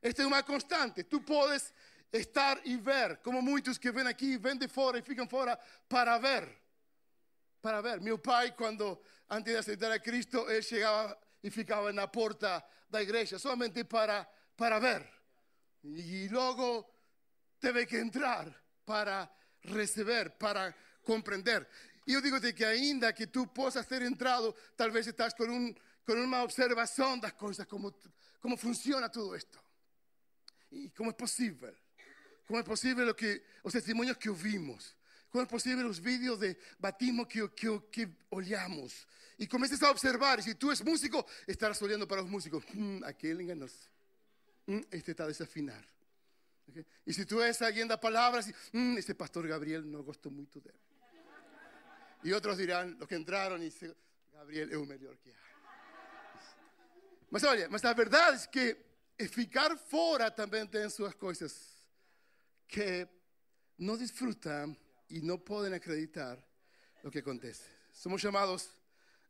Esta 0.00 0.22
é 0.22 0.26
uma 0.26 0.42
constante. 0.42 1.04
Tu 1.04 1.20
podes 1.20 1.74
estar 2.10 2.58
e 2.64 2.78
ver, 2.78 3.18
como 3.18 3.42
muitos 3.42 3.76
que 3.76 3.92
vêm 3.92 4.06
aqui, 4.06 4.38
vêm 4.38 4.56
de 4.56 4.68
fora 4.68 4.98
e 4.98 5.02
ficam 5.02 5.28
fora 5.28 5.54
para 5.86 6.16
ver. 6.16 6.48
Para 7.60 7.82
ver. 7.82 8.00
Meu 8.00 8.18
pai, 8.18 8.52
quando 8.52 8.98
antes 9.28 9.52
de 9.52 9.58
aceitar 9.58 9.92
a 9.92 9.98
Cristo, 9.98 10.50
ele 10.50 10.62
chegava 10.62 11.14
e 11.42 11.50
ficava 11.50 11.92
na 11.92 12.08
porta 12.08 12.64
da 12.88 13.02
igreja, 13.02 13.38
somente 13.38 13.84
para, 13.84 14.26
para 14.56 14.78
ver. 14.78 15.06
E 15.84 16.26
logo 16.28 16.90
teve 17.60 17.84
que 17.84 17.98
entrar 17.98 18.48
para 18.86 19.30
receber, 19.64 20.30
para 20.30 20.74
compreender. 21.04 21.66
E 22.06 22.14
eu 22.14 22.20
digo-te 22.20 22.52
que 22.52 22.64
ainda 22.64 23.12
que 23.12 23.26
tu 23.26 23.46
possas 23.46 23.86
ter 23.86 24.02
entrado, 24.02 24.54
talvez 24.76 25.06
estás 25.06 25.34
com, 25.34 25.44
um, 25.44 25.74
com 26.04 26.14
uma 26.14 26.42
observação 26.42 27.18
das 27.18 27.32
coisas, 27.32 27.66
como, 27.66 27.94
como 28.40 28.56
funciona 28.56 29.08
tudo 29.08 29.36
isto. 29.36 29.58
E 30.72 30.90
como 30.90 31.10
é 31.10 31.12
possível. 31.12 31.74
Como 32.46 32.58
é 32.58 32.62
possível 32.62 33.08
o 33.08 33.14
que, 33.14 33.42
os 33.62 33.72
testemunhos 33.72 34.16
que 34.16 34.28
ouvimos. 34.28 34.96
Como 35.30 35.44
é 35.44 35.46
possível 35.46 35.86
os 35.86 35.98
vídeos 35.98 36.38
de 36.38 36.56
batismo 36.78 37.26
que, 37.26 37.46
que, 37.50 37.80
que 37.92 38.08
olhamos. 38.30 39.06
E 39.38 39.46
começas 39.46 39.82
a 39.82 39.90
observar, 39.90 40.38
e 40.38 40.42
se 40.42 40.54
tu 40.54 40.70
és 40.70 40.80
músico, 40.80 41.24
estarás 41.46 41.80
olhando 41.80 42.06
para 42.06 42.22
os 42.22 42.28
músicos. 42.28 42.64
Hum, 42.74 43.00
aquele 43.04 43.44
enganou-se. 43.44 43.88
Hum, 44.66 44.82
este 44.90 45.12
está 45.12 45.24
a 45.24 45.28
desafinar. 45.28 45.82
Okay? 46.68 46.84
Se 47.08 47.24
tu 47.24 47.40
és 47.40 47.60
alguém 47.62 47.86
da 47.86 47.98
palavra, 47.98 48.40
hum, 48.74 48.96
este 48.98 49.14
pastor 49.14 49.46
Gabriel 49.46 49.82
não 49.82 50.02
gosto 50.02 50.30
muito 50.30 50.60
dele. 50.60 50.78
E 52.22 52.32
outros 52.34 52.56
dirão, 52.56 52.96
os 53.00 53.06
que 53.06 53.16
entraram, 53.16 53.62
e 53.62 53.72
Gabriel 54.32 54.68
é 54.70 54.76
o 54.76 54.86
melhor 54.86 55.16
que 55.16 55.30
há. 55.30 55.50
Mas 57.30 57.44
olha, 57.44 57.68
mas 57.68 57.84
a 57.84 57.92
verdade 57.92 58.44
é 58.44 58.48
que 58.48 59.28
ficar 59.28 59.76
fora 59.76 60.30
também 60.30 60.66
tem 60.66 60.88
suas 60.90 61.14
coisas 61.14 61.80
que 62.66 63.08
não 63.78 63.96
desfrutam 63.96 64.76
e 65.08 65.20
não 65.20 65.38
podem 65.38 65.72
acreditar 65.72 66.38
no 67.02 67.10
que 67.10 67.18
acontece. 67.18 67.62
Somos 67.92 68.20
chamados 68.20 68.68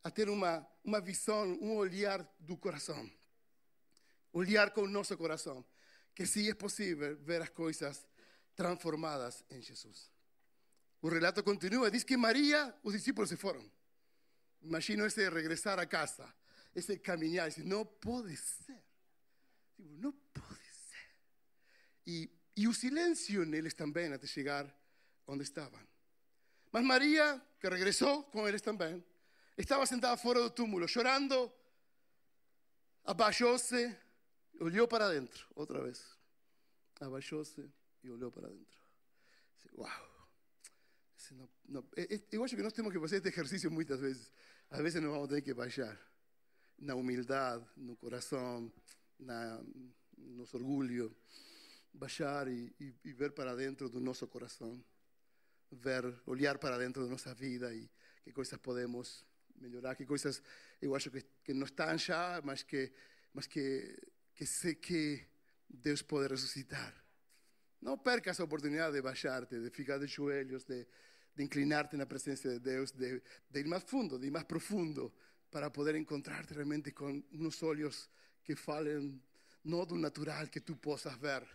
a 0.03 0.11
ter 0.11 0.29
uma, 0.29 0.67
uma 0.85 1.01
visão, 1.01 1.47
um 1.61 1.77
olhar 1.77 2.27
do 2.39 2.57
coração. 2.57 3.11
Olhar 4.33 4.71
com 4.71 4.83
o 4.83 4.89
nosso 4.89 5.17
coração 5.17 5.65
que 6.21 6.27
sí 6.27 6.51
es 6.51 6.55
posible 6.55 7.15
ver 7.15 7.41
las 7.41 7.51
cosas 7.51 8.07
transformadas 8.55 9.43
en 9.49 9.63
Jesús. 9.63 10.11
O 11.01 11.09
relato 11.09 11.43
continúa, 11.43 11.89
dice 11.89 12.05
que 12.05 12.19
María, 12.19 12.79
los 12.85 12.93
discípulos 12.93 13.31
se 13.31 13.39
fueron. 13.39 13.73
Imagino 14.61 15.07
ese 15.07 15.31
regresar 15.31 15.81
a 15.81 15.89
casa, 15.89 16.37
ese 16.75 17.01
caminar, 17.01 17.47
diz, 17.47 17.65
no 17.65 17.87
puede 17.87 18.37
ser. 18.37 18.85
No 19.79 20.13
puede 20.13 20.71
ser. 20.91 21.09
Y, 22.05 22.31
y 22.55 22.67
el 22.67 22.75
silencio 22.75 23.43
en 23.43 23.55
ellos 23.55 23.75
también 23.75 24.13
hasta 24.13 24.27
llegar 24.27 24.79
donde 25.27 25.45
estaban. 25.45 25.89
Mas 26.71 26.83
María, 26.83 27.43
que 27.59 27.71
regresó 27.71 28.31
con 28.31 28.47
ellos 28.47 28.61
también, 28.61 29.03
estaba 29.57 29.87
sentada 29.87 30.19
fuera 30.19 30.41
del 30.41 30.53
túmulo, 30.53 30.87
llorando, 30.87 31.51
apoyóse 33.05 34.10
olhou 34.59 34.89
para 34.89 35.11
dentro, 35.11 35.47
outra 35.55 35.83
vez. 35.83 36.19
Abaixou-se 37.01 37.71
e 38.03 38.11
olhou 38.11 38.31
para 38.31 38.49
dentro. 38.49 38.79
Uau! 39.77 40.11
Não, 41.33 41.49
não, 41.69 41.89
eu 42.33 42.43
acho 42.43 42.57
que 42.57 42.63
nós 42.63 42.73
temos 42.73 42.93
que 42.93 42.99
fazer 42.99 43.17
este 43.17 43.29
exercício 43.29 43.71
muitas 43.71 44.01
vezes. 44.01 44.33
Às 44.69 44.81
vezes 44.81 45.01
nós 45.01 45.13
vamos 45.13 45.29
ter 45.29 45.43
que 45.43 45.55
baixar 45.55 45.97
na 46.79 46.95
humildade, 46.95 47.65
no 47.77 47.97
coração, 47.97 48.73
na 49.19 49.63
nosso 50.17 50.57
orgulho. 50.57 51.15
Baixar 51.93 52.49
e, 52.49 52.75
e, 52.81 52.95
e 53.05 53.13
ver 53.13 53.33
para 53.33 53.55
dentro 53.55 53.89
do 53.89 54.01
nosso 54.01 54.27
coração. 54.27 54.83
Ver, 55.71 56.21
olhar 56.27 56.59
para 56.59 56.79
dentro 56.79 57.05
da 57.05 57.09
nossa 57.09 57.33
vida 57.35 57.73
e 57.73 57.89
que 58.25 58.33
coisas 58.33 58.59
podemos 58.59 59.25
melhorar, 59.57 59.95
que 59.95 60.07
coisas 60.07 60.43
eu 60.81 60.95
acho 60.95 61.11
que, 61.11 61.23
que 61.45 61.55
não 61.55 61.67
estão 61.67 61.97
já, 61.97 62.41
mas 62.43 62.63
que, 62.63 62.93
mas 63.33 63.47
que, 63.47 63.97
que 64.41 64.47
sei 64.47 64.75
que 64.75 65.23
Deus 65.69 66.01
pode 66.01 66.29
ressuscitar. 66.29 66.95
Não 67.79 67.99
percas 67.99 68.41
a 68.41 68.45
oportunidade 68.45 68.95
de 68.95 69.03
baixar-te, 69.03 69.61
de 69.61 69.69
ficar 69.69 69.99
de 69.99 70.07
joelhos, 70.07 70.65
de, 70.65 70.87
de 71.37 71.45
inclinarte 71.45 71.95
na 71.95 72.07
presença 72.07 72.49
de 72.49 72.59
Deus, 72.59 72.91
de, 72.91 73.21
de, 73.51 73.61
ir 73.61 73.67
mais 73.67 73.83
fundo, 73.83 74.19
de 74.19 74.29
ir 74.29 74.31
mais 74.31 74.47
profundo, 74.47 75.13
para 75.51 75.71
poder 75.71 75.95
encontrar-te 75.95 76.55
realmente 76.55 76.91
com 76.91 77.23
uns 77.35 77.63
olhos 77.63 78.09
que 78.43 78.57
falem 78.57 79.23
não 79.63 79.85
do 79.85 79.97
natural 79.97 80.47
que 80.47 80.59
tu 80.59 80.75
possas 80.75 81.15
ver, 81.19 81.47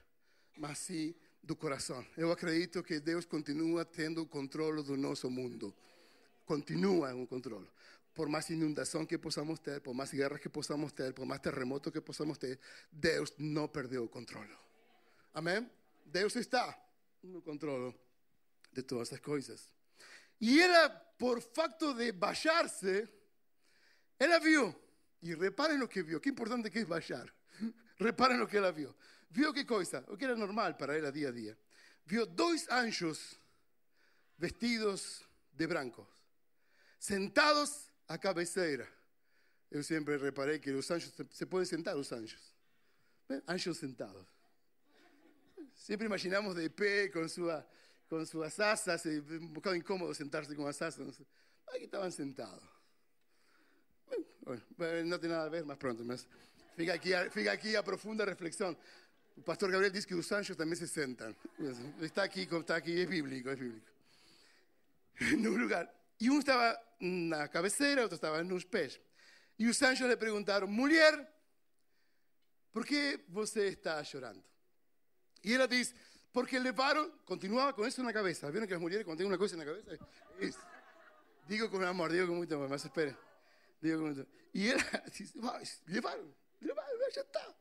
mas 0.56 0.78
sim 0.78 1.16
do 1.42 1.56
coração. 1.56 2.06
Eu 2.16 2.32
acredito 2.32 2.84
que 2.84 3.00
Deus 3.00 3.26
continua 3.26 3.84
tendo 3.84 4.22
o 4.22 4.28
controle 4.28 4.84
do 4.84 4.96
nosso 4.96 5.28
mundo. 5.28 5.76
Continua 6.46 7.16
o 7.16 7.26
controle. 7.26 7.68
Por 8.16 8.30
mais 8.30 8.50
inundação 8.50 9.06
que 9.06 9.18
possamos 9.18 9.60
ter, 9.60 9.82
por 9.82 9.94
mais 9.94 10.10
guerras 10.12 10.40
que 10.40 10.50
possamos 10.50 10.94
ter, 10.94 11.14
por 11.14 11.26
mais 11.26 11.42
terremotos 11.42 11.92
que 11.92 12.02
possamos 12.02 12.38
ter, 12.38 12.60
Deus 12.92 13.34
não 13.38 13.68
perdeu 13.68 14.06
o 14.06 14.10
controle. 14.10 14.56
Amém? 15.34 15.70
Deus 16.06 16.36
está 16.38 16.76
no 17.22 17.42
controle 17.42 17.94
de 18.72 18.84
todas 18.84 19.12
as 19.12 19.20
coisas. 19.20 19.70
E 20.40 20.62
ela, 20.62 20.90
por 20.90 21.42
facto 21.42 21.94
de 21.94 22.12
baixar-se, 22.14 23.08
ela 24.18 24.40
viu. 24.40 24.74
E 25.22 25.36
reparem 25.36 25.78
no 25.78 25.88
que 25.88 26.02
viu. 26.02 26.22
Que 26.22 26.30
importante 26.30 26.70
que 26.70 26.80
é 26.80 26.86
baixar. 26.86 27.28
Reparem 28.00 28.38
no 28.38 28.48
que 28.48 28.58
ela 28.58 28.72
viu. 28.72 28.96
Viu 29.30 29.54
que 29.54 29.66
coisa? 29.66 30.06
O 30.08 30.16
que 30.16 30.24
era 30.24 30.36
normal 30.36 30.76
para 30.76 30.98
ela 30.98 31.12
dia 31.12 31.30
a 31.30 31.32
dia. 31.32 31.58
Viu 32.06 32.26
dois 32.26 32.70
anjos 32.70 33.38
vestidos 34.38 35.24
de 35.52 35.68
branco, 35.68 36.08
sentados 37.00 37.90
à 38.08 38.18
cabeceira. 38.18 38.88
Eu 39.72 39.84
sempre 39.84 40.18
reparei 40.18 40.60
que 40.60 40.72
os 40.72 40.90
anjos 40.90 41.14
se 41.32 41.46
podem 41.46 41.66
sentar 41.66 41.96
os 41.96 42.12
anjos. 42.12 42.54
Anjos 43.48 43.78
sentados. 43.78 44.26
Sempre 45.74 46.06
imaginamos 46.06 46.56
de 46.56 46.70
pé 46.70 47.10
com 47.10 47.28
sua 47.28 47.66
com 48.08 48.24
suas 48.26 48.60
asas, 48.60 49.04
um 49.06 49.48
bocado 49.48 49.76
incômodo 49.76 50.14
sentar-se 50.14 50.56
com 50.56 50.66
as 50.68 50.80
asas. 50.82 51.22
Aqui 51.68 51.86
estavam 51.86 52.10
sentados. 52.12 52.64
Bueno, 54.78 55.10
não 55.10 55.18
tem 55.18 55.30
nada 55.30 55.46
a 55.46 55.50
ver, 55.50 55.66
mas 55.66 55.78
pronto. 55.78 56.06
Mas 56.06 56.28
fica 56.76 56.94
aqui, 56.94 57.12
fica 57.32 57.52
aqui 57.52 57.76
a 57.76 57.82
profunda 57.82 58.24
reflexão. 58.24 58.78
O 59.36 59.42
pastor 59.42 59.72
Gabriel 59.72 59.92
diz 59.92 60.06
que 60.06 60.14
os 60.14 60.32
anjos 60.32 60.56
também 60.56 60.76
se 60.76 60.88
sentam. 60.88 61.36
Está 62.00 62.24
aqui, 62.24 62.42
está 62.44 62.76
aqui, 62.76 63.02
é 63.02 63.06
bíblico, 63.06 63.50
é 63.50 63.56
bíblico. 63.56 63.88
No 65.40 65.52
lugar. 65.52 65.90
E 66.20 66.30
um 66.30 66.40
estava 66.40 66.80
na 67.00 67.48
cabeceira, 67.48 68.02
outro 68.02 68.16
estava 68.16 68.44
nos 68.44 68.64
pés. 68.64 69.00
E 69.58 69.68
os 69.68 69.82
anjos 69.82 70.08
lhe 70.08 70.18
perguntaram: 70.18 70.68
mulher, 70.68 71.32
por 72.72 72.86
que 72.86 73.24
você 73.30 73.68
está 73.68 74.04
chorando? 74.04 74.44
E 75.44 75.54
ela 75.54 75.68
diz: 75.68 75.94
porque 76.36 76.60
levaron, 76.60 77.10
continuaba 77.24 77.74
con 77.74 77.88
eso 77.88 78.02
en 78.02 78.08
la 78.08 78.14
cabeza. 78.14 78.50
¿Vieron 78.50 78.68
que 78.68 78.74
las 78.74 78.82
mujeres 78.82 79.06
cuando 79.06 79.20
tienen 79.20 79.32
una 79.32 79.38
cosa 79.38 79.54
en 79.54 79.60
la 79.60 79.66
cabeza? 79.66 79.92
Es, 80.38 80.58
digo 81.48 81.72
con 81.72 81.82
amor, 81.86 82.12
digo 82.12 82.28
con 82.28 82.36
mucho 82.36 82.56
amor, 82.56 82.68
más 82.68 82.84
esperen. 82.84 83.18
Digo 83.80 84.00
con 84.00 84.10
mucho 84.10 84.28
Y 84.52 84.68
él 84.68 84.78
dice, 85.18 85.40
levaron, 85.86 86.36
levaron, 86.60 87.00
ya 87.14 87.22
está. 87.22 87.56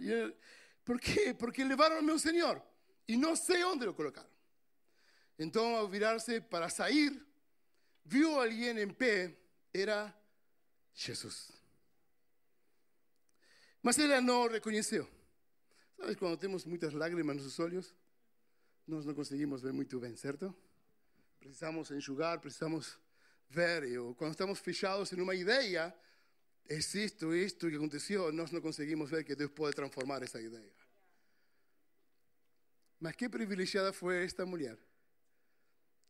Y 0.00 0.10
él, 0.10 0.36
¿Por 0.82 0.98
qué? 0.98 1.34
Porque 1.34 1.64
levaron 1.66 1.98
a 1.98 2.00
mi 2.00 2.18
Señor. 2.18 2.60
Y 3.06 3.18
no 3.18 3.36
sé 3.36 3.60
dónde 3.60 3.84
lo 3.84 3.94
colocaron. 3.94 4.32
Entonces, 5.36 5.78
al 5.78 5.90
virarse 5.90 6.40
para 6.40 6.70
salir, 6.70 7.24
vio 8.08 8.40
a 8.40 8.44
alguien 8.44 8.78
en 8.78 8.94
pie, 8.94 9.36
era 9.72 10.14
Jesús. 10.94 11.52
Mas 13.82 13.98
ella 13.98 14.20
no 14.20 14.48
reconoció. 14.48 15.08
¿Sabes 15.96 16.16
cuando 16.16 16.38
tenemos 16.38 16.66
muchas 16.66 16.94
lágrimas 16.94 17.36
en 17.36 17.42
nuestros 17.42 17.60
ojos? 17.60 17.94
Nós 18.86 19.04
não 19.04 19.14
conseguimos 19.14 19.62
ver 19.62 19.72
muito 19.72 20.00
bem, 20.00 20.16
certo? 20.16 20.54
Precisamos 21.38 21.90
enxugar, 21.90 22.40
precisamos 22.40 22.98
ver. 23.50 23.84
E, 23.84 23.96
quando 24.14 24.32
estamos 24.32 24.58
fechados 24.60 25.12
em 25.12 25.20
uma 25.20 25.34
ideia, 25.34 25.94
é 26.66 26.76
isto, 26.76 27.28
que 27.68 27.76
aconteceu, 27.76 28.32
nós 28.32 28.50
não 28.50 28.60
conseguimos 28.60 29.10
ver 29.10 29.24
que 29.24 29.34
Deus 29.34 29.50
pode 29.50 29.74
transformar 29.74 30.22
essa 30.22 30.40
ideia. 30.40 30.72
Mas 33.00 33.14
que 33.14 33.28
privilegiada 33.28 33.92
foi 33.92 34.24
esta 34.24 34.44
mulher, 34.44 34.78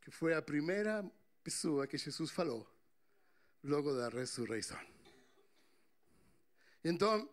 que 0.00 0.11
foi 0.11 0.35
a 0.35 0.40
primeira 0.40 1.05
pessoa 1.49 1.87
que 1.87 1.97
Jesus 1.97 2.31
falou 2.31 2.61
logo 3.64 3.90
da 3.95 4.11
ressurreição. 4.11 4.78
Então, 6.85 7.26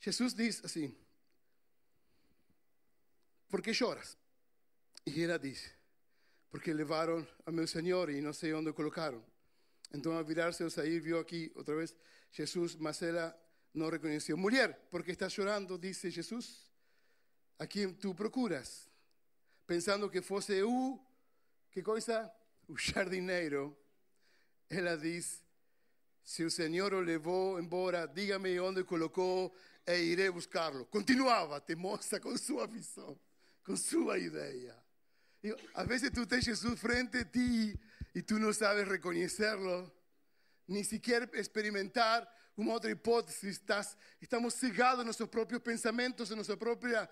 Jesus 0.00 0.32
diz 0.32 0.64
assim: 0.64 0.96
Por 3.50 3.60
que 3.60 3.74
choras? 3.74 4.16
E 5.06 5.22
ela 5.22 5.38
diz: 5.38 5.70
Porque 6.50 6.72
levaram 6.72 7.26
a 7.44 7.52
meu 7.52 7.66
Senhor 7.66 8.08
e 8.08 8.22
não 8.22 8.32
sei 8.32 8.54
onde 8.54 8.70
o 8.70 8.74
colocaram. 8.74 9.22
Então, 9.92 10.16
ao 10.16 10.24
virar-se 10.24 10.62
ao 10.62 10.70
sair, 10.70 10.98
viu 10.98 11.18
aqui 11.18 11.52
outra 11.54 11.76
vez 11.76 11.94
Jesus, 12.32 12.74
mas 12.74 13.02
ela 13.02 13.38
não 13.74 13.90
reconheceu. 13.90 14.34
Mulher, 14.38 14.88
por 14.90 15.04
que 15.04 15.12
estás 15.12 15.34
chorando? 15.34 15.76
Disse 15.76 16.08
Jesus. 16.10 16.72
A 17.58 17.66
quem 17.66 17.92
tu 17.92 18.14
procuras? 18.14 18.88
Pensando 19.66 20.10
que 20.10 20.22
fosse 20.22 20.62
o, 20.62 20.98
que 21.70 21.82
coisa? 21.82 22.32
O 22.68 22.76
jardineiro. 22.76 23.76
Ela 24.68 24.96
diz: 24.96 25.42
Se 26.22 26.44
o 26.44 26.50
Senhor 26.50 26.92
o 26.94 27.00
levou 27.00 27.58
embora, 27.58 28.06
diga-me 28.06 28.58
onde 28.60 28.84
colocou 28.84 29.54
e 29.86 29.96
irei 29.96 30.30
buscá-lo. 30.30 30.86
Continuava, 30.86 31.60
te 31.60 31.74
mostra 31.74 32.18
com 32.18 32.36
sua 32.36 32.66
visão, 32.66 33.18
com 33.64 33.76
sua 33.76 34.18
ideia. 34.18 34.76
E, 35.42 35.54
às 35.74 35.86
vezes 35.86 36.10
tu 36.10 36.26
tens 36.26 36.44
Jesus 36.44 36.80
frente 36.80 37.18
a 37.18 37.24
ti 37.24 37.78
e 38.14 38.22
tu 38.22 38.38
não 38.38 38.52
sabes 38.52 38.88
reconhecê-lo, 38.88 39.92
nem 40.66 40.82
sequer 40.82 41.28
experimentar 41.34 42.26
uma 42.56 42.72
outra 42.72 42.90
hipótese. 42.90 43.50
Estás, 43.50 43.96
estamos 44.22 44.54
cegados 44.54 45.02
em 45.02 45.06
nossos 45.06 45.28
próprios 45.28 45.62
pensamentos, 45.62 46.30
em 46.30 46.34
nossa 46.34 46.56
própria 46.56 47.08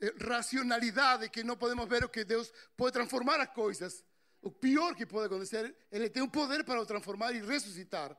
eh, 0.00 0.14
racionalidade, 0.20 1.28
que 1.28 1.42
não 1.42 1.56
podemos 1.56 1.88
ver 1.88 2.04
o 2.04 2.08
que 2.08 2.24
Deus 2.24 2.52
pode 2.76 2.92
transformar 2.92 3.40
as 3.40 3.50
coisas. 3.50 4.04
O 4.42 4.50
pior 4.50 4.94
que 4.94 5.06
pode 5.06 5.26
acontecer, 5.26 5.74
Ele 5.90 6.10
tem 6.10 6.22
o 6.22 6.28
poder 6.28 6.64
para 6.64 6.84
transformar 6.84 7.32
e 7.32 7.40
ressuscitar. 7.40 8.16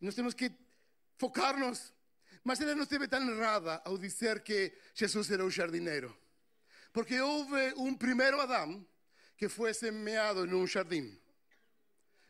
Nós 0.00 0.14
temos 0.14 0.34
que 0.34 0.52
focar-nos. 1.16 1.92
Mas 2.42 2.60
ela 2.60 2.74
não 2.74 2.82
esteve 2.82 3.08
tão 3.08 3.26
errada 3.30 3.80
ao 3.84 3.96
dizer 3.96 4.42
que 4.42 4.72
Jesus 4.94 5.30
era 5.30 5.44
o 5.44 5.50
jardineiro. 5.50 6.14
Porque 6.92 7.18
houve 7.20 7.72
um 7.76 7.94
primeiro 7.94 8.40
Adão 8.40 8.86
que 9.36 9.48
foi 9.48 9.72
semeado 9.72 10.44
em 10.44 10.52
um 10.52 10.66
jardim. 10.66 11.18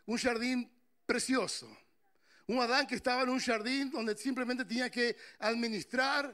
Um 0.07 0.16
jardim 0.16 0.71
precioso. 1.07 1.69
Um 2.49 2.61
Adão 2.61 2.87
que 2.87 2.95
estava 2.95 3.26
num 3.26 3.40
jardim 3.40 3.90
onde 3.95 4.16
simplesmente 4.16 4.64
tinha 4.66 4.88
que 4.88 5.16
administrar 5.40 6.33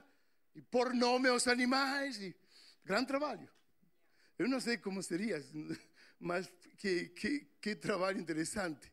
e 0.54 0.60
pôr 0.60 0.92
nome 0.92 1.28
aos 1.28 1.46
animais. 1.46 2.20
E... 2.20 2.36
Grande 2.84 3.06
trabalho. 3.06 3.48
Eu 4.38 4.48
não 4.48 4.60
sei 4.60 4.76
como 4.76 5.02
seria, 5.02 5.42
mas 6.20 6.52
que, 6.76 7.08
que, 7.08 7.46
que 7.60 7.74
trabalho 7.74 8.20
interessante. 8.20 8.92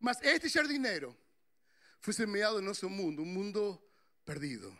Mas 0.00 0.20
este 0.22 0.48
jardineiro 0.48 1.16
foi 2.00 2.12
semeado 2.12 2.58
em 2.58 2.64
nosso 2.64 2.88
mundo, 2.88 3.22
um 3.22 3.26
mundo 3.26 3.80
perdido, 4.24 4.76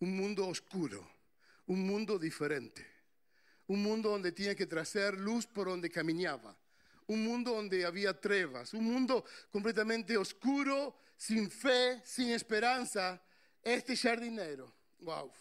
um 0.00 0.06
mundo 0.06 0.46
oscuro, 0.46 1.06
um 1.68 1.76
mundo 1.76 2.18
diferente, 2.18 2.84
um 3.68 3.76
mundo 3.76 4.10
onde 4.10 4.32
tinha 4.32 4.54
que 4.54 4.66
trazer 4.66 5.14
luz 5.14 5.46
por 5.46 5.68
onde 5.68 5.88
caminhava, 5.88 6.56
um 7.08 7.16
mundo 7.16 7.52
onde 7.54 7.84
havia 7.84 8.14
trevas, 8.14 8.72
um 8.74 8.80
mundo 8.80 9.24
completamente 9.50 10.16
oscuro, 10.16 10.94
sem 11.16 11.48
fé, 11.48 12.00
sem 12.04 12.32
esperança. 12.32 13.20
Este 13.64 13.94
jardineiro, 13.94 14.72
uau, 15.02 15.32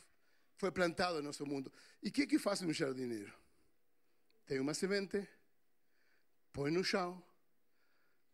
foi 0.57 0.71
plantado 0.71 1.19
em 1.19 1.23
nosso 1.23 1.45
mundo. 1.45 1.71
E 2.03 2.09
o 2.09 2.11
que, 2.11 2.27
que 2.27 2.37
faz 2.37 2.61
um? 2.61 2.71
Tem 4.51 4.59
uma 4.59 4.73
semente, 4.73 5.25
põe 6.51 6.71
no 6.71 6.83
chão 6.83 7.23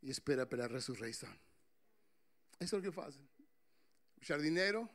e 0.01 0.09
espera 0.09 0.47
pela 0.47 0.65
ressurreição. 0.65 1.31
Isso 2.59 2.75
é 2.75 2.79
o 2.79 2.81
que 2.81 2.89
fazem. 2.89 3.21
O 4.19 4.25
jardineiro, 4.25 4.89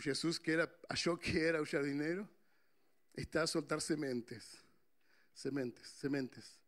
Jesus 0.00 0.38
que 0.38 0.50
era, 0.50 0.68
achou 0.88 1.16
que 1.16 1.38
era 1.38 1.62
o 1.62 1.64
jardineiro, 1.64 2.28
está 3.16 3.44
a 3.44 3.46
soltar 3.46 3.80
sementes. 3.80 4.56
Sementes, 5.36 5.88
sementes, 5.90 6.58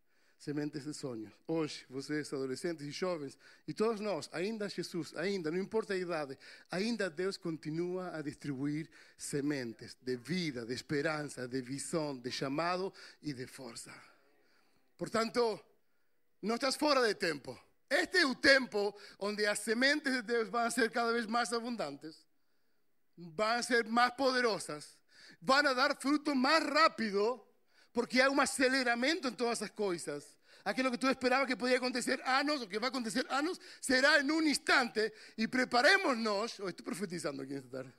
sementes 0.45 0.85
de 0.85 0.93
sonhos. 0.93 1.33
Hoje, 1.49 1.87
vocês 1.89 2.31
adolescentes 2.31 2.87
e 2.87 2.91
jovens, 2.91 3.39
e 3.67 3.73
todos 3.73 3.99
nós, 3.99 4.29
ainda 4.31 4.69
Jesus, 4.69 5.17
ainda, 5.17 5.51
não 5.51 5.59
importa 5.59 5.95
a 5.95 5.97
idade, 5.97 6.39
ainda 6.71 7.09
Deus 7.09 7.39
continua 7.39 8.15
a 8.15 8.21
distribuir 8.21 8.91
sementes 9.17 9.97
de 10.03 10.17
vida, 10.17 10.67
de 10.67 10.75
esperança, 10.75 11.49
de 11.49 11.63
visão, 11.63 12.15
de 12.15 12.31
chamado 12.31 12.93
e 13.23 13.33
de 13.33 13.47
força. 13.47 13.91
Portanto, 14.99 15.59
não 16.43 16.57
estás 16.57 16.77
fora 16.77 17.01
de 17.09 17.15
tempo. 17.15 17.59
Este 17.89 18.19
é 18.19 18.27
o 18.27 18.35
tempo 18.35 18.95
onde 19.19 19.47
as 19.47 19.61
sementes 19.61 20.13
de 20.13 20.21
Deus 20.21 20.51
vão 20.51 20.71
ser 20.71 20.91
cada 20.91 21.11
vez 21.11 21.25
mais 21.25 21.55
abundantes, 21.55 22.19
vão 23.17 23.63
ser 23.63 23.87
mais 23.87 24.13
poderosas, 24.13 24.99
vão 25.41 25.63
dar 25.63 25.97
fruto 25.97 26.35
mais 26.35 26.63
rápido, 26.65 27.43
porque 27.95 28.21
há 28.21 28.29
um 28.29 28.41
aceleramento 28.41 29.29
em 29.29 29.33
todas 29.33 29.63
as 29.63 29.71
coisas. 29.71 30.27
Aquilo 30.65 30.91
que 30.91 30.99
tu 30.99 31.09
esperabas 31.09 31.47
que 31.47 31.57
podia 31.57 31.77
acontecer 31.77 32.21
anos, 32.27 32.61
o 32.63 32.69
que 32.69 32.79
vai 32.79 32.89
acontecer 32.89 33.25
anos, 33.31 33.61
será 33.81 34.21
em 34.21 34.31
um 34.31 34.43
instante. 34.43 35.13
E 35.39 35.47
preparemos-nos, 35.47 36.59
oh, 36.59 36.73
profetizando 36.83 37.43
aqui 37.43 37.55
nesta 37.55 37.71
tarde, 37.71 37.93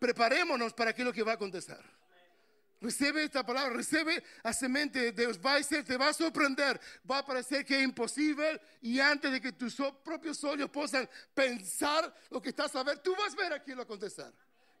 preparemos-nos 0.00 0.72
para 0.72 0.90
aquilo 0.90 1.12
que 1.12 1.22
vai 1.22 1.34
acontecer. 1.34 1.78
Recebe 2.80 3.22
esta 3.22 3.44
palavra, 3.44 3.76
recebe 3.76 4.20
a 4.42 4.52
semente 4.52 4.98
de 4.98 5.12
Deus. 5.12 5.36
Vai 5.36 5.62
ser, 5.62 5.84
te 5.84 5.96
vai 5.96 6.12
surpreender. 6.14 6.80
Vai 7.04 7.22
parecer 7.22 7.62
que 7.64 7.74
é 7.74 7.82
impossível. 7.82 8.58
E 8.82 9.00
antes 9.00 9.30
de 9.30 9.38
que 9.38 9.52
tus 9.52 9.76
próprios 10.02 10.42
olhos 10.42 10.68
possam 10.68 11.06
pensar 11.34 12.12
o 12.30 12.40
que 12.40 12.48
estás 12.48 12.74
a 12.74 12.82
ver, 12.82 12.98
tu 12.98 13.14
vas 13.14 13.34
ver 13.34 13.52
aquilo 13.52 13.82
acontecer. 13.82 14.32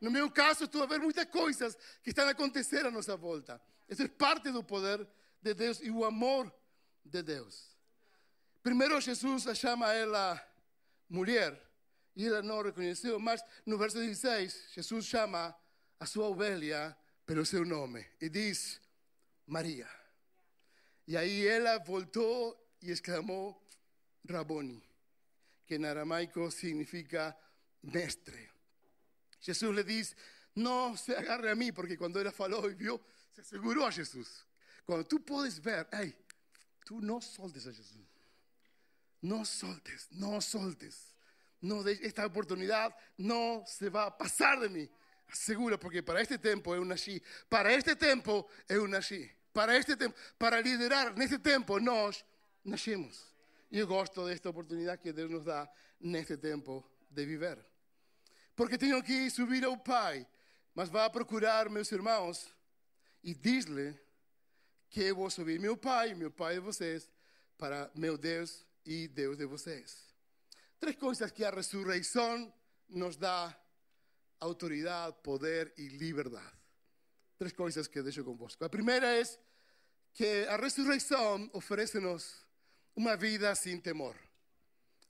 No 0.02 0.10
meu 0.10 0.28
caso, 0.28 0.66
tu 0.66 0.80
vas 0.80 0.88
ver 0.88 0.98
muitas 0.98 1.24
coisas 1.26 1.78
que 2.02 2.10
estão 2.10 2.26
a 2.26 2.32
acontecer 2.32 2.84
à 2.84 2.90
nossa 2.90 3.16
volta. 3.16 3.62
Isso 3.88 4.02
é 4.02 4.08
parte 4.08 4.50
do 4.50 4.64
poder 4.64 5.06
de 5.40 5.54
Deus 5.54 5.80
e 5.80 5.92
o 5.92 6.04
amor 6.04 6.52
de 7.04 7.22
Deus. 7.22 7.76
Primeiro, 8.64 9.00
Jesus 9.00 9.46
a 9.46 9.54
chama 9.54 9.92
ela 9.92 10.44
mulher. 11.08 11.56
E 12.16 12.26
ela 12.26 12.42
não 12.42 12.62
reconheceu, 12.62 13.18
mas 13.20 13.44
no 13.64 13.78
verso 13.78 13.96
16, 13.96 14.72
Jesus 14.74 15.06
chama 15.06 15.54
a 16.00 16.04
sua 16.04 16.28
ovelha 16.28 16.96
pelo 17.24 17.46
seu 17.46 17.64
nome 17.64 18.04
e 18.20 18.28
diz 18.28 18.80
Maria. 19.46 19.88
E 21.06 21.16
aí 21.16 21.46
ela 21.46 21.78
voltou 21.78 22.58
e 22.82 22.90
exclamou 22.90 23.56
Raboni, 24.28 24.82
que 25.64 25.76
em 25.76 25.86
aramaico 25.86 26.50
significa 26.50 27.36
mestre. 27.82 28.51
Jesus 29.42 29.76
lhe 29.76 29.84
diz: 29.84 30.16
Não 30.54 30.96
se 30.96 31.14
agarre 31.14 31.50
a 31.50 31.54
mim, 31.54 31.72
porque 31.72 31.96
quando 31.96 32.18
ela 32.18 32.32
falou 32.32 32.70
e 32.70 32.74
viu, 32.74 32.98
se 33.32 33.44
segurou 33.44 33.84
a 33.84 33.90
Jesus. 33.90 34.46
Quando 34.86 35.04
tu 35.04 35.20
podes 35.20 35.58
ver, 35.58 35.86
ei, 35.92 36.16
tu 36.86 37.00
não 37.00 37.20
soltes 37.20 37.66
a 37.66 37.72
Jesus. 37.72 38.08
Não 39.20 39.44
soltes, 39.44 40.08
não 40.10 40.40
soltes. 40.40 41.12
No, 41.60 41.86
esta 41.88 42.26
oportunidade 42.26 42.94
não 43.18 43.64
se 43.66 43.88
vai 43.90 44.10
passar 44.12 44.58
de 44.60 44.68
mim. 44.68 44.88
Seguro, 45.32 45.78
porque 45.78 46.02
para 46.02 46.20
este 46.20 46.38
tempo 46.38 46.74
eu 46.74 46.84
nasci. 46.84 47.22
Para 47.48 47.72
este 47.72 47.94
tempo 47.94 48.48
eu 48.68 48.88
nasci. 48.88 49.30
Para 49.52 49.76
este 49.76 49.96
tempo, 49.96 50.16
para 50.38 50.60
liderar 50.60 51.14
neste 51.14 51.38
tempo, 51.38 51.78
nós 51.78 52.24
nascemos. 52.64 53.32
E 53.70 53.78
eu 53.78 53.86
gosto 53.86 54.26
desta 54.26 54.50
oportunidade 54.50 55.02
que 55.02 55.12
Deus 55.12 55.30
nos 55.30 55.44
dá 55.44 55.70
neste 56.00 56.36
tempo 56.36 56.84
de 57.10 57.24
viver. 57.26 57.71
Porque 58.54 58.78
tenho 58.78 59.02
que 59.02 59.30
subir 59.30 59.64
ao 59.64 59.76
Pai, 59.76 60.26
mas 60.74 60.88
vá 60.88 61.08
procurar 61.08 61.68
meus 61.68 61.90
irmãos 61.90 62.48
e 63.22 63.34
diz-lhe 63.34 63.98
que 64.90 65.02
eu 65.02 65.16
vou 65.16 65.30
subir 65.30 65.58
meu 65.58 65.76
Pai, 65.76 66.14
meu 66.14 66.30
Pai 66.30 66.54
de 66.54 66.60
vocês, 66.60 67.10
para 67.56 67.90
meu 67.94 68.18
Deus 68.18 68.66
e 68.84 69.08
Deus 69.08 69.38
de 69.38 69.46
vocês. 69.46 70.12
Três 70.78 70.96
coisas 70.96 71.30
que 71.30 71.44
a 71.44 71.50
ressurreição 71.50 72.52
nos 72.88 73.16
dá 73.16 73.56
autoridade, 74.40 75.16
poder 75.22 75.72
e 75.78 75.88
liberdade. 75.88 76.58
Três 77.38 77.52
coisas 77.52 77.86
que 77.86 78.02
deixo 78.02 78.24
convosco. 78.24 78.64
A 78.64 78.68
primeira 78.68 79.06
é 79.18 79.22
que 80.12 80.46
a 80.48 80.56
ressurreição 80.56 81.48
oferece-nos 81.52 82.44
uma 82.94 83.16
vida 83.16 83.54
sem 83.54 83.80
temor, 83.80 84.16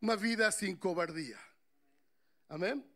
uma 0.00 0.16
vida 0.16 0.50
sem 0.52 0.76
cobardia. 0.76 1.38
Amém? 2.48 2.91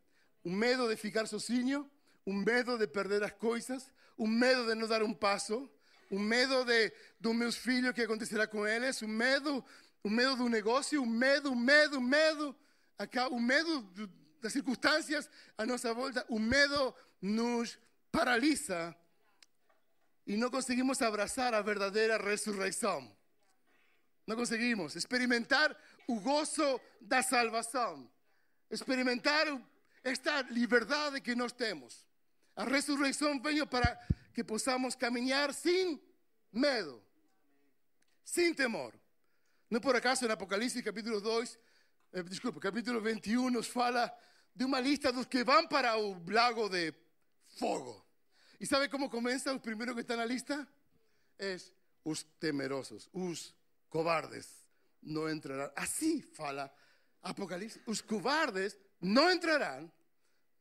O 0.47 0.51
medo 0.51 0.89
de 0.89 0.95
ficar 0.97 1.27
sozinho, 1.27 1.91
um 2.25 2.33
medo 2.33 2.79
de 2.79 2.87
perder 2.87 3.21
as 3.25 3.33
coisas, 3.33 3.93
um 4.17 4.29
medo 4.29 4.65
de 4.65 4.77
não 4.77 4.87
dar 4.87 5.03
um 5.03 5.13
passo, 5.13 5.69
um 6.09 6.21
medo 6.21 6.65
de 6.65 6.93
dos 7.19 7.35
meus 7.35 7.57
filhos 7.57 7.93
que 7.93 8.03
acontecerá 8.03 8.47
com 8.47 8.65
eles, 8.65 9.03
um 9.03 9.09
medo, 9.09 9.65
um 10.05 10.09
medo 10.09 10.37
do 10.37 10.49
negócio, 10.49 11.03
um 11.03 11.07
medo, 11.07 11.51
um 11.51 11.57
medo, 11.57 11.99
um 11.99 12.01
medo, 12.01 12.55
acá, 12.97 13.27
um 13.29 13.41
medo 13.41 13.83
do- 13.83 14.07
das 14.41 14.53
circunstâncias 14.53 15.29
à 15.59 15.67
nossa 15.67 15.93
volta, 15.93 16.25
o 16.29 16.39
medo 16.39 16.95
nos 17.21 17.77
paralisa 18.13 18.95
e 20.29 20.37
não 20.37 20.49
conseguimos 20.49 21.03
abraçar 21.03 21.55
a 21.55 21.61
verdadeira 21.61 22.19
ressurreição. 22.19 23.11
Não 24.25 24.37
conseguimos 24.37 24.95
experimentar 24.95 25.77
o 26.07 26.21
gozo 26.21 26.81
da 27.01 27.21
salvação, 27.21 28.09
experimentar 28.71 29.49
o- 29.53 29.76
esta 30.07 30.43
liberdade 30.43 31.21
que 31.21 31.35
nós 31.35 31.53
temos. 31.53 32.07
A 32.55 32.65
ressurreição 32.65 33.41
veio 33.41 33.67
para 33.67 33.99
que 34.33 34.45
possamos 34.45 34.95
caminhar 34.95 35.53
sem 35.53 36.01
medo, 36.53 37.03
sem 38.25 38.55
temor. 38.55 38.95
Não 39.69 39.81
por 39.81 39.97
acaso 39.97 40.25
em 40.25 40.31
Apocalipse 40.31 40.81
capítulo 40.81 41.21
2, 41.21 41.59
eh, 42.13 42.23
capítulo 42.61 43.01
21 43.01 43.51
nos 43.51 43.67
fala 43.67 44.17
de 44.55 44.65
uma 44.65 44.79
lista 44.79 45.11
dos 45.11 45.27
que 45.27 45.43
vão 45.43 45.67
para 45.67 45.99
o 45.99 46.23
lago 46.31 46.69
de 46.69 46.95
fogo. 47.59 48.01
E 48.61 48.67
sabe 48.67 48.89
como 48.89 49.11
começa 49.11 49.53
o 49.53 49.59
primeiro 49.59 49.93
que 49.93 50.03
está 50.03 50.17
na 50.17 50.25
lista? 50.25 50.67
Es 51.37 51.73
os 52.05 52.23
temerosos, 52.39 53.11
os 53.13 53.53
cobardes 53.91 54.47
não 55.03 55.29
entrarão. 55.29 55.73
Assim 55.75 56.23
fala 56.23 56.73
Apocalipse. 57.23 57.83
Os 57.87 58.01
cobardes 58.01 58.79
não 59.01 59.31
entrarão 59.33 59.91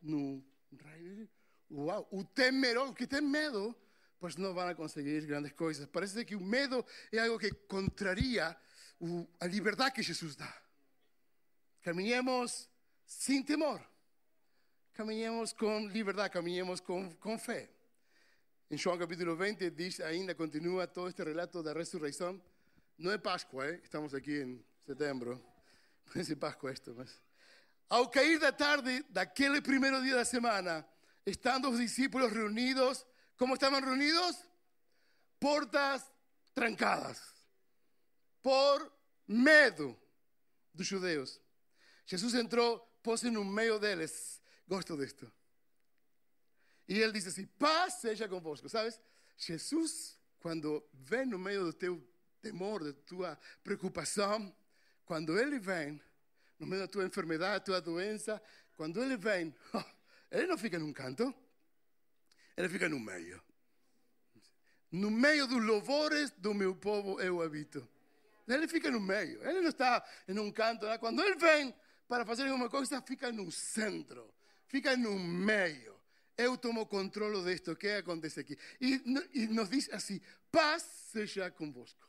no 0.05 0.43
reino. 0.83 1.27
Uau, 1.71 2.07
o 2.11 2.23
temeroso, 2.23 2.93
que 2.93 3.07
tem 3.07 3.21
medo, 3.21 3.75
pues 4.19 4.35
não 4.35 4.53
vão 4.53 4.73
conseguir 4.75 5.25
grandes 5.25 5.51
coisas. 5.53 5.85
Parece 5.87 6.23
que 6.23 6.35
o 6.35 6.41
medo 6.41 6.85
é 7.11 7.19
algo 7.19 7.39
que 7.39 7.51
contraria 7.67 8.55
o- 8.99 9.27
a 9.39 9.47
liberdade 9.47 9.95
que 9.95 10.03
Jesus 10.03 10.35
dá. 10.35 10.61
Caminhemos 11.81 12.69
sem 13.05 13.43
temor. 13.43 13.81
Caminhemos 14.93 15.51
com 15.53 15.87
liberdade, 15.87 16.33
caminhemos 16.33 16.79
com, 16.79 17.13
com 17.15 17.37
fé. 17.37 17.69
Em 18.71 18.77
João 18.77 18.97
capítulo 18.97 19.35
20 19.35 19.69
diz 19.71 19.99
ainda, 19.99 20.33
continua 20.33 20.87
todo 20.87 21.09
este 21.09 21.23
relato 21.23 21.61
da 21.61 21.73
ressurreição. 21.73 22.41
Não 22.97 23.11
é 23.11 23.17
Páscoa, 23.17 23.67
¿eh? 23.67 23.79
estamos 23.83 24.13
aqui 24.13 24.41
em 24.41 24.65
setembro. 24.85 25.43
Parece 26.05 26.35
Páscoa 26.35 26.71
esto, 26.71 26.93
mas... 26.95 27.21
Ao 27.89 28.09
cair 28.09 28.39
da 28.39 28.51
tarde 28.51 29.03
daquele 29.09 29.61
primeiro 29.61 30.01
dia 30.01 30.15
da 30.15 30.25
semana, 30.25 30.87
estando 31.25 31.69
os 31.69 31.79
discípulos 31.79 32.31
reunidos, 32.31 33.05
como 33.37 33.53
estavam 33.53 33.79
reunidos? 33.79 34.37
Portas 35.39 36.03
trancadas. 36.53 37.21
Por 38.41 38.91
medo 39.27 39.99
dos 40.73 40.87
judeus. 40.87 41.39
Jesus 42.05 42.33
entrou, 42.33 42.79
pôs-se 43.03 43.29
no 43.29 43.43
meio 43.43 43.79
deles. 43.79 44.41
Gosto 44.67 44.97
disto. 44.97 45.31
E 46.87 46.99
ele 46.99 47.13
diz 47.13 47.27
assim: 47.27 47.45
paz 47.45 47.95
seja 47.95 48.27
convosco. 48.27 48.69
Sabes? 48.69 48.99
Jesus, 49.37 50.19
quando 50.39 50.87
vem 50.93 51.25
no 51.25 51.37
meio 51.37 51.65
do 51.65 51.73
teu 51.73 52.01
temor, 52.41 52.83
da 52.83 52.93
tua 52.93 53.37
preocupação, 53.63 54.55
quando 55.03 55.37
ele 55.37 55.59
vem, 55.59 56.01
no 56.59 56.67
meio 56.67 56.81
da 56.81 56.87
tua 56.87 57.05
enfermidade, 57.05 57.53
da 57.53 57.59
tua 57.59 57.81
doença, 57.81 58.41
quando 58.75 59.01
ele 59.01 59.17
vem, 59.17 59.53
ele 60.31 60.47
não 60.47 60.57
fica 60.57 60.77
num 60.79 60.93
canto, 60.93 61.33
ele 62.55 62.69
fica 62.69 62.87
no 62.87 62.99
meio. 62.99 63.41
No 64.91 65.11
meio 65.11 65.47
dos 65.47 65.63
louvores 65.63 66.31
do 66.31 66.53
meu 66.53 66.75
povo 66.75 67.19
eu 67.19 67.41
habito. 67.41 67.87
Ele 68.47 68.67
fica 68.67 68.91
no 68.91 68.99
meio, 68.99 69.43
ele 69.43 69.61
não 69.61 69.69
está 69.69 70.03
em 70.27 70.37
um 70.39 70.51
canto. 70.51 70.85
Quando 70.99 71.21
ele 71.21 71.35
vem 71.35 71.73
para 72.07 72.25
fazer 72.25 72.43
alguma 72.43 72.69
coisa, 72.69 73.01
fica 73.01 73.31
no 73.31 73.51
centro, 73.51 74.33
fica 74.67 74.95
no 74.95 75.17
meio. 75.19 75.95
Eu 76.37 76.57
tomo 76.57 76.85
controle 76.85 77.43
disto, 77.43 77.71
o 77.71 77.75
que 77.75 77.87
acontece 77.87 78.41
aqui? 78.41 78.57
E 78.79 78.97
nos 79.47 79.69
diz 79.69 79.89
assim: 79.91 80.21
paz 80.51 80.83
seja 81.11 81.49
convosco. 81.49 82.05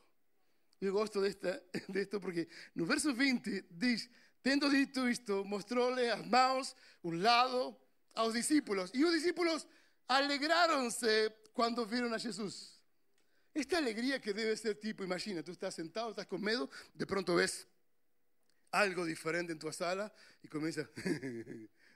Eu 0.81 0.93
gosto 0.93 1.21
desta, 1.23 1.63
disto 1.89 2.21
porque 2.21 2.49
no 2.75 2.85
verso 2.85 3.15
20 3.15 3.65
diz: 3.71 4.11
Tendo 4.47 4.71
dito 4.71 5.09
isto, 5.09 5.45
mostrou-lhe 5.45 6.09
as 6.09 6.25
mãos, 6.25 6.77
o 7.03 7.11
lado, 7.11 7.77
aos 8.15 8.33
discípulos. 8.33 8.93
E 8.95 9.05
os 9.05 9.13
discípulos 9.13 9.67
alegraram-se 10.07 11.33
quando 11.53 11.85
viram 11.85 12.15
a 12.15 12.19
Jesus. 12.19 12.55
Esta 13.53 13.79
alegría 13.79 14.21
que 14.21 14.33
debe 14.33 14.57
ser 14.57 14.77
tipo, 14.77 15.03
imagina, 15.03 15.43
tú 15.43 15.51
estás 15.51 15.75
sentado, 15.75 16.11
estás 16.11 16.27
con 16.29 16.41
medo, 16.41 16.71
de 16.95 17.05
pronto 17.07 17.35
ves 17.35 17.67
algo 18.71 19.05
diferente 19.05 19.53
en 19.53 19.59
tu 19.59 19.73
sala 19.73 20.13
y 20.45 20.47
comienza. 20.47 20.89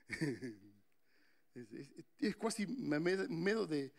es, 0.08 1.72
es- 1.72 1.90
es 2.18 2.36
casi 2.36 2.66
medo 2.66 3.64
de, 3.68 3.92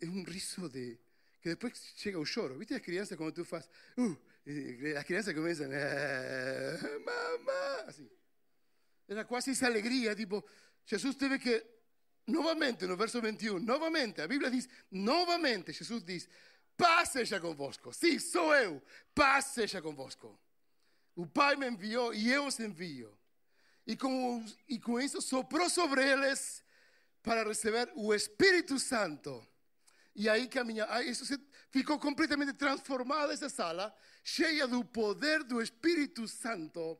Es 0.00 0.08
un 0.08 0.24
riso 0.24 0.68
de. 0.68 1.00
que 1.40 1.48
después 1.48 1.72
llega 2.04 2.18
un 2.20 2.26
lloro. 2.26 2.56
¿Viste 2.58 2.74
las 2.74 2.82
crianças 2.84 3.16
cuando 3.16 3.34
tú 3.34 3.44
fas. 3.44 3.68
Uh, 3.96 4.14
las 4.46 5.04
crianças 5.04 5.34
comienzan. 5.34 5.70
"Ah, 5.74 6.78
mamá. 7.04 7.88
Así. 7.88 8.08
Era 9.08 9.24
quasi 9.24 9.50
essa 9.52 9.66
alegria, 9.66 10.14
tipo, 10.14 10.44
Jesus 10.84 11.16
teve 11.16 11.38
que, 11.38 11.64
novamente, 12.26 12.86
no 12.86 12.96
verso 12.96 13.20
21, 13.20 13.60
novamente, 13.60 14.20
a 14.20 14.26
Bíblia 14.26 14.50
diz, 14.50 14.68
novamente, 14.90 15.72
Jesus 15.72 16.04
diz, 16.04 16.28
paz 16.76 17.10
seja 17.10 17.40
convosco. 17.40 17.92
Sim, 17.92 18.18
sou 18.18 18.54
eu, 18.54 18.82
paz 19.14 19.46
seja 19.46 19.80
convosco. 19.80 20.38
O 21.14 21.26
Pai 21.26 21.56
me 21.56 21.66
enviou 21.68 22.12
e 22.12 22.30
eu 22.30 22.46
os 22.46 22.60
envio. 22.60 23.16
E 23.86 23.96
com, 23.96 24.44
e 24.68 24.78
com 24.78 25.00
isso 25.00 25.22
soprou 25.22 25.70
sobre 25.70 26.04
eles 26.04 26.62
para 27.22 27.44
receber 27.44 27.90
o 27.94 28.12
Espírito 28.12 28.78
Santo. 28.78 29.46
E 30.14 30.28
aí 30.28 30.48
caminha, 30.48 30.86
isso 31.02 31.24
se, 31.24 31.38
ficou 31.76 31.98
completamente 31.98 32.54
transformada 32.54 33.34
essa 33.34 33.50
sala, 33.50 33.94
cheia 34.24 34.66
do 34.66 34.82
poder 34.82 35.44
do 35.44 35.60
Espírito 35.60 36.26
Santo. 36.26 36.98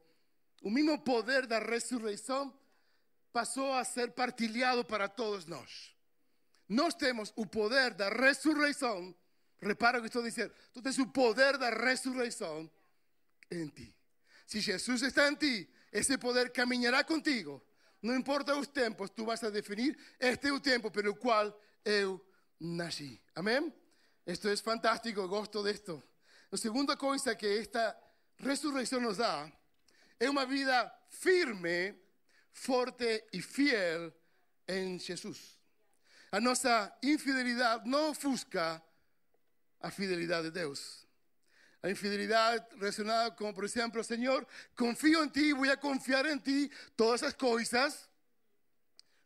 O 0.61 0.71
mesmo 0.71 0.99
poder 0.99 1.47
da 1.47 1.59
ressurreição 1.59 2.55
passou 3.33 3.73
a 3.73 3.83
ser 3.85 4.11
partilhado 4.11 4.85
para 4.85 5.09
todos 5.09 5.47
nós. 5.47 5.97
Nós 6.69 6.93
temos 6.95 7.33
o 7.37 7.47
poder 7.47 7.95
da 7.95 8.11
ressurreição. 8.11 9.15
Repara 9.63 9.97
o 9.97 10.03
que 10.03 10.09
estou 10.09 10.23
dizendo. 10.23 10.53
Tu 10.75 10.83
tens 10.83 10.99
o 10.99 11.07
poder 11.07 11.57
da 11.57 11.71
ressurreição 11.71 12.71
em 13.51 13.69
ti. 13.69 13.97
Se 14.47 14.61
Jesus 14.61 15.01
está 15.01 15.27
em 15.31 15.37
ti, 15.37 15.71
esse 15.91 16.19
poder 16.19 16.53
caminhará 16.53 17.03
contigo. 17.03 17.65
Não 18.03 18.15
importa 18.15 18.55
os 18.55 18.67
tempos, 18.67 19.09
tu 19.09 19.25
vas 19.25 19.43
a 19.43 19.49
definir 19.49 19.99
este 20.21 20.49
é 20.49 20.53
o 20.53 20.61
tempo 20.61 20.91
pelo 20.91 21.17
qual 21.17 21.59
eu 21.83 22.23
nasci. 22.61 23.19
Amém? 23.35 23.73
Isto 24.27 24.49
é 24.49 24.57
fantástico, 24.57 25.29
gosto 25.29 25.63
disto. 25.63 26.03
A 26.51 26.57
segunda 26.57 26.97
coisa 26.97 27.37
que 27.37 27.47
esta 27.47 27.97
ressurreição 28.39 29.01
nos 29.01 29.19
dá 29.19 29.51
é 30.19 30.29
uma 30.29 30.45
vida 30.45 30.93
firme, 31.11 31.95
forte 32.53 33.25
e 33.33 33.41
fiel 33.41 34.13
em 34.67 34.99
Jesus. 34.99 35.57
A 36.33 36.41
nossa 36.41 36.93
infidelidade 37.05 37.89
não 37.89 38.11
ofusca 38.11 38.83
a 39.81 39.91
fidelidade 39.93 40.51
de 40.51 40.51
Deus. 40.51 41.07
A 41.81 41.89
infidelidade 41.89 42.67
relacionada 42.75 43.31
com, 43.31 43.53
por 43.55 43.63
exemplo, 43.63 44.03
Senhor, 44.03 44.45
confio 44.75 45.23
em 45.23 45.29
Ti, 45.29 45.53
vou 45.53 45.71
a 45.71 45.77
confiar 45.77 46.27
em 46.27 46.39
Ti, 46.39 46.69
todas 46.97 47.23
as 47.23 47.33
coisas, 47.33 48.09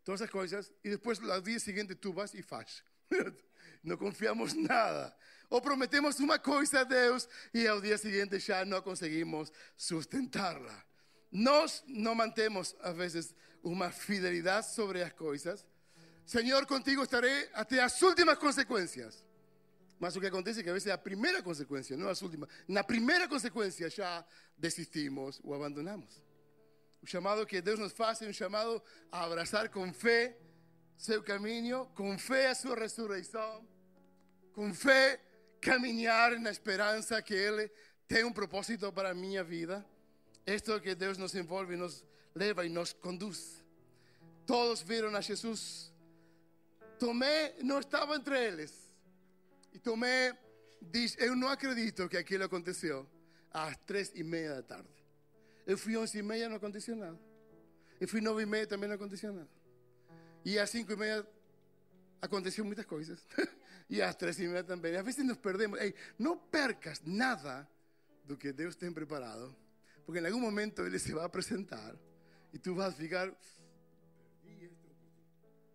todas 0.05 0.21
as 0.21 0.29
coisas, 0.29 0.71
e 0.85 0.91
depois, 0.91 1.19
no 1.19 1.41
dia 1.41 1.59
seguinte, 1.59 1.95
tu 1.95 2.13
vas 2.13 2.35
e 2.35 2.43
faz. 2.43 2.85
Não 3.83 3.97
confiamos 3.97 4.53
nada. 4.55 5.15
Ou 5.49 5.61
prometemos 5.61 6.21
uma 6.21 6.39
coisa 6.39 6.81
a 6.81 6.85
Deus 6.85 7.29
e 7.53 7.67
ao 7.67 7.81
dia 7.81 7.99
seguinte 7.99 8.39
já 8.39 8.65
não 8.65 8.81
conseguimos 8.81 9.53
sustentá-la. 9.77 10.85
Nós 11.33 11.83
não 11.87 12.15
mantemos, 12.15 12.75
às 12.81 12.97
vezes, 12.97 13.35
uma 13.63 13.91
fidelidade 13.91 14.73
sobre 14.73 15.03
as 15.03 15.13
coisas. 15.13 15.67
Senhor, 16.25 16.67
contigo 16.67 17.03
estarei 17.03 17.49
até 17.53 17.81
as 17.81 18.01
últimas 18.03 18.39
consequências. 18.39 19.25
Mas 19.99 20.17
o 20.17 20.21
que 20.21 20.27
acontece 20.27 20.61
é 20.61 20.63
que 20.63 20.71
a 20.71 20.73
vezes 20.73 20.89
a 20.89 20.97
primeira 20.97 21.43
consequência, 21.43 21.97
não 21.97 22.09
as 22.09 22.23
últimas. 22.23 22.49
Na 22.67 22.83
primeira 22.83 23.29
consequência 23.29 23.91
já 23.91 24.25
desistimos 24.57 25.41
ou 25.43 25.55
abandonamos. 25.55 26.23
O 27.03 27.07
chamado 27.07 27.45
que 27.47 27.61
Deus 27.61 27.79
nos 27.79 27.93
faz 27.93 28.21
é 28.23 28.29
um 28.29 28.33
chamado 28.33 28.83
a 29.11 29.25
abraçar 29.25 29.69
com 29.69 29.93
fé 29.93 30.37
seu 31.01 31.23
caminho, 31.23 31.87
com 31.95 32.19
fé 32.19 32.49
a 32.49 32.55
sua 32.55 32.77
ressurreição, 32.77 33.67
com 34.53 34.75
fé 34.75 35.21
caminhar 35.61 36.39
na 36.39 36.51
esperança 36.51 37.21
que 37.23 37.35
Ele 37.35 37.71
tem 38.07 38.25
um 38.25 38.33
propósito 38.33 38.93
para 38.93 39.11
a 39.11 39.15
minha 39.15 39.43
vida. 39.43 39.85
Isto 40.47 40.73
é 40.73 40.81
que 40.81 40.95
Deus 40.95 41.17
nos 41.17 41.35
envolve, 41.35 41.77
nos 41.77 42.05
leva 42.35 42.67
e 42.67 42.69
nos 42.69 42.93
conduz. 42.93 43.65
Todos 44.47 44.83
viram 44.83 45.15
a 45.15 45.21
Jesus 45.21 45.91
Tomé 47.01 47.55
não 47.63 47.81
estava 47.81 48.15
entre 48.15 48.39
eles. 48.39 48.93
E 49.73 49.79
Tomé 49.79 50.37
diz: 50.83 51.17
Eu 51.19 51.35
não 51.35 51.49
acredito 51.49 52.07
que 52.11 52.17
aquilo 52.19 52.45
aconteceu 52.45 53.09
às 53.51 53.75
três 53.87 54.13
e 54.15 54.23
meia 54.23 54.57
da 54.57 54.63
tarde. 54.63 54.91
Eu 55.67 55.79
fui 55.79 55.97
onze 55.97 56.19
e 56.19 56.23
meia, 56.23 56.47
não 56.47 56.57
aconteceu 56.57 56.95
nada. 56.95 57.19
Eu 57.99 58.07
fui 58.07 58.21
nove 58.21 58.43
e 58.43 58.47
meia, 58.47 58.67
também 58.67 58.87
não 58.87 58.97
aconteceu 58.97 59.33
nada. 59.33 59.49
E 60.45 60.59
às 60.59 60.71
cinco 60.71 60.93
e 60.93 60.97
meia 60.97 61.27
aconteceu 62.21 62.65
muitas 62.65 62.87
coisas. 62.87 63.19
e 63.89 64.01
às 64.03 64.15
três 64.15 64.39
e 64.39 64.47
meia 64.47 64.65
também. 64.65 64.97
Às 64.97 65.05
vezes 65.05 65.25
nos 65.25 65.39
perdemos. 65.39 65.81
Ei, 65.81 65.95
não 66.19 66.37
percas 66.37 67.01
nada 67.05 67.69
do 68.25 68.37
que 68.37 68.53
Deus 68.53 68.77
tem 68.77 68.93
preparado, 68.93 69.55
porque 70.05 70.21
em 70.21 70.27
algum 70.27 70.41
momento 70.41 70.83
Ele 70.83 70.99
se 70.99 71.13
vai 71.13 71.25
apresentar 71.25 71.95
e 72.53 72.59
tu 72.59 72.75
vas 72.75 72.95
ficar. 72.95 73.33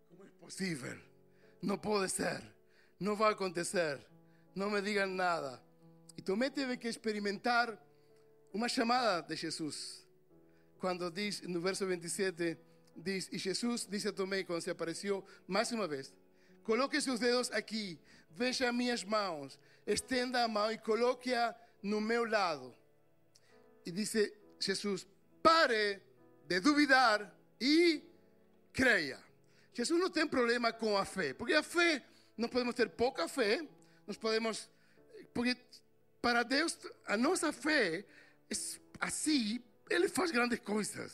Como 0.09 0.25
é 0.25 0.29
possível? 0.39 0.97
Não 1.61 1.77
pode 1.77 2.11
ser. 2.11 2.41
Não 2.99 3.15
vai 3.15 3.33
acontecer. 3.33 3.99
Não 4.55 4.69
me 4.69 4.81
digam 4.81 5.07
nada. 5.07 5.61
E 6.17 6.21
Tomé 6.21 6.49
teve 6.49 6.77
que 6.77 6.87
experimentar 6.87 7.77
uma 8.53 8.69
chamada 8.69 9.21
de 9.27 9.35
Jesus. 9.35 10.05
Quando 10.77 11.11
diz 11.11 11.41
no 11.41 11.59
verso 11.59 11.85
27, 11.85 12.57
diz, 12.95 13.29
e 13.31 13.37
Jesus 13.37 13.87
disse 13.89 14.07
a 14.07 14.13
Tomé 14.13 14.43
quando 14.43 14.61
se 14.61 14.69
apareceu 14.69 15.23
mais 15.47 15.71
uma 15.71 15.87
vez: 15.87 16.13
Coloque 16.63 16.99
seus 17.01 17.19
dedos 17.19 17.51
aqui, 17.51 17.99
veja 18.31 18.71
minhas 18.71 19.03
mãos, 19.03 19.59
estenda 19.85 20.43
a 20.43 20.47
mão 20.47 20.71
e 20.71 20.77
coloque-a 20.77 21.55
no 21.83 22.01
meu 22.01 22.25
lado. 22.25 22.75
E 23.85 23.91
disse 23.91 24.33
Jesus: 24.59 25.07
Pare 25.43 26.01
de 26.47 26.59
duvidar 26.59 27.33
e 27.59 28.03
creia. 28.73 29.23
Jesus 29.73 29.99
não 29.99 30.09
tem 30.09 30.25
problema 30.25 30.71
com 30.71 30.97
a 30.97 31.05
fé, 31.05 31.33
porque 31.33 31.53
a 31.53 31.61
fé, 31.61 32.03
nós 32.37 32.49
podemos 32.49 32.75
ter 32.75 32.89
pouca 32.89 33.27
fé, 33.27 33.67
nós 34.07 34.17
podemos. 34.17 34.69
Porque 35.33 35.57
para 36.21 36.43
Deus, 36.43 36.77
a 37.05 37.17
nossa 37.17 37.51
fé 37.51 38.05
é 38.49 38.55
assim, 38.99 39.61
Ele 39.89 40.07
faz 40.09 40.31
grandes 40.31 40.59
coisas. 40.59 41.13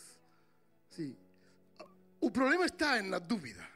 Sim. 0.92 1.18
O 2.22 2.30
problema 2.30 2.66
está 2.66 3.02
na 3.02 3.20
dúvida. 3.20 3.68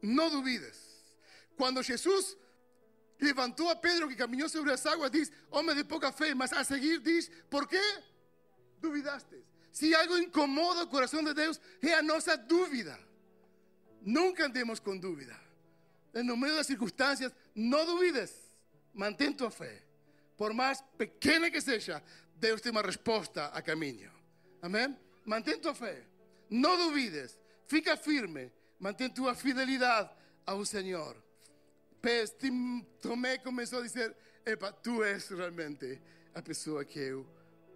Não 0.00 0.30
duvides. 0.30 0.78
Quando 1.56 1.82
Jesus 1.82 2.36
levantou 3.20 3.68
a 3.68 3.76
Pedro 3.76 4.08
que 4.08 4.16
caminhou 4.16 4.48
sobre 4.48 4.72
as 4.72 4.86
águas, 4.86 5.10
diz: 5.10 5.30
Homem 5.50 5.74
de 5.74 5.84
pouca 5.84 6.12
fé, 6.12 6.32
mas 6.34 6.52
a 6.52 6.62
seguir 6.64 7.00
diz: 7.00 7.28
Por 7.50 7.68
que 7.68 7.82
duvidaste? 8.80 9.44
Se 9.72 9.94
algo 9.94 10.16
incomoda 10.16 10.84
o 10.84 10.86
coração 10.86 11.22
de 11.22 11.34
Deus, 11.34 11.60
é 11.82 11.94
a 11.94 12.02
nossa 12.02 12.36
dúvida. 12.36 12.98
Nunca 14.00 14.46
andemos 14.46 14.80
com 14.80 14.96
dúvida. 14.96 15.38
No 16.14 16.36
meio 16.36 16.56
das 16.56 16.66
circunstâncias, 16.66 17.32
não 17.54 17.84
duvides. 17.84 18.32
Mantém 18.94 19.32
tua 19.32 19.50
fé. 19.50 19.82
Por 20.36 20.52
mais 20.52 20.82
pequena 20.96 21.50
que 21.50 21.60
seja, 21.60 22.02
Deus 22.36 22.60
tem 22.60 22.72
uma 22.72 22.82
resposta 22.82 23.46
a 23.46 23.60
caminho. 23.60 24.10
Amém? 24.62 24.96
Mantém 25.24 25.58
tua 25.58 25.74
fé. 25.74 26.02
Não 26.48 26.76
duvides. 26.76 27.38
Fica 27.70 27.96
firme. 27.96 28.50
Mantém 28.80 29.08
tua 29.08 29.32
fidelidade 29.32 30.10
ao 30.44 30.64
Senhor. 30.64 31.16
Tomé 33.00 33.38
começou 33.38 33.78
a 33.78 33.82
dizer: 33.82 34.16
Epa, 34.44 34.72
tu 34.72 35.04
és 35.04 35.28
realmente 35.28 36.02
a 36.34 36.42
pessoa 36.42 36.84
que 36.84 36.98
eu 36.98 37.24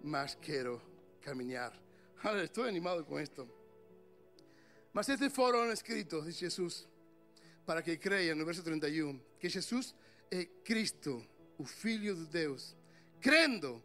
mais 0.02 0.34
quero 0.34 0.82
caminhar. 1.20 1.72
Estou 2.42 2.64
animado 2.64 3.04
com 3.04 3.20
isto. 3.20 3.48
Mas 4.92 5.08
estes 5.08 5.32
foram 5.32 5.70
escritos 5.70 6.24
de 6.24 6.32
Jesus 6.32 6.88
para 7.64 7.80
que 7.80 7.96
creiam, 7.96 8.34
no 8.34 8.44
verso 8.44 8.64
31, 8.64 9.20
que 9.38 9.48
Jesus 9.48 9.94
é 10.28 10.44
Cristo, 10.64 11.24
o 11.56 11.64
Filho 11.64 12.16
de 12.16 12.26
Deus. 12.26 12.76
Crendo, 13.20 13.80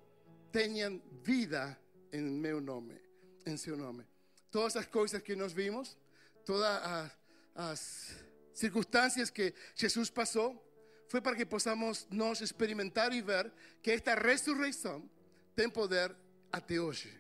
tenham 0.52 1.00
vida 1.22 1.80
em 2.12 2.24
meu 2.24 2.60
nome, 2.60 3.00
em 3.46 3.56
seu 3.56 3.78
nome. 3.78 4.04
Todas 4.52 4.76
as 4.76 4.86
coisas 4.86 5.22
que 5.22 5.36
nós 5.36 5.54
vimos, 5.54 5.98
todas 6.46 6.68
as, 6.84 7.12
as 7.56 8.16
circunstâncias 8.54 9.30
que 9.30 9.54
Jesus 9.76 10.10
passou, 10.10 10.66
foi 11.08 11.22
para 11.22 11.36
que 11.36 11.46
possamos 11.46 12.08
nós 12.10 12.42
experimentar 12.42 13.12
e 13.14 13.22
ver 13.22 13.52
que 13.82 13.92
esta 13.92 14.16
ressurreição 14.16 15.10
tem 15.56 15.70
poder 15.70 16.16
até 16.52 16.80
hoje. 16.80 17.12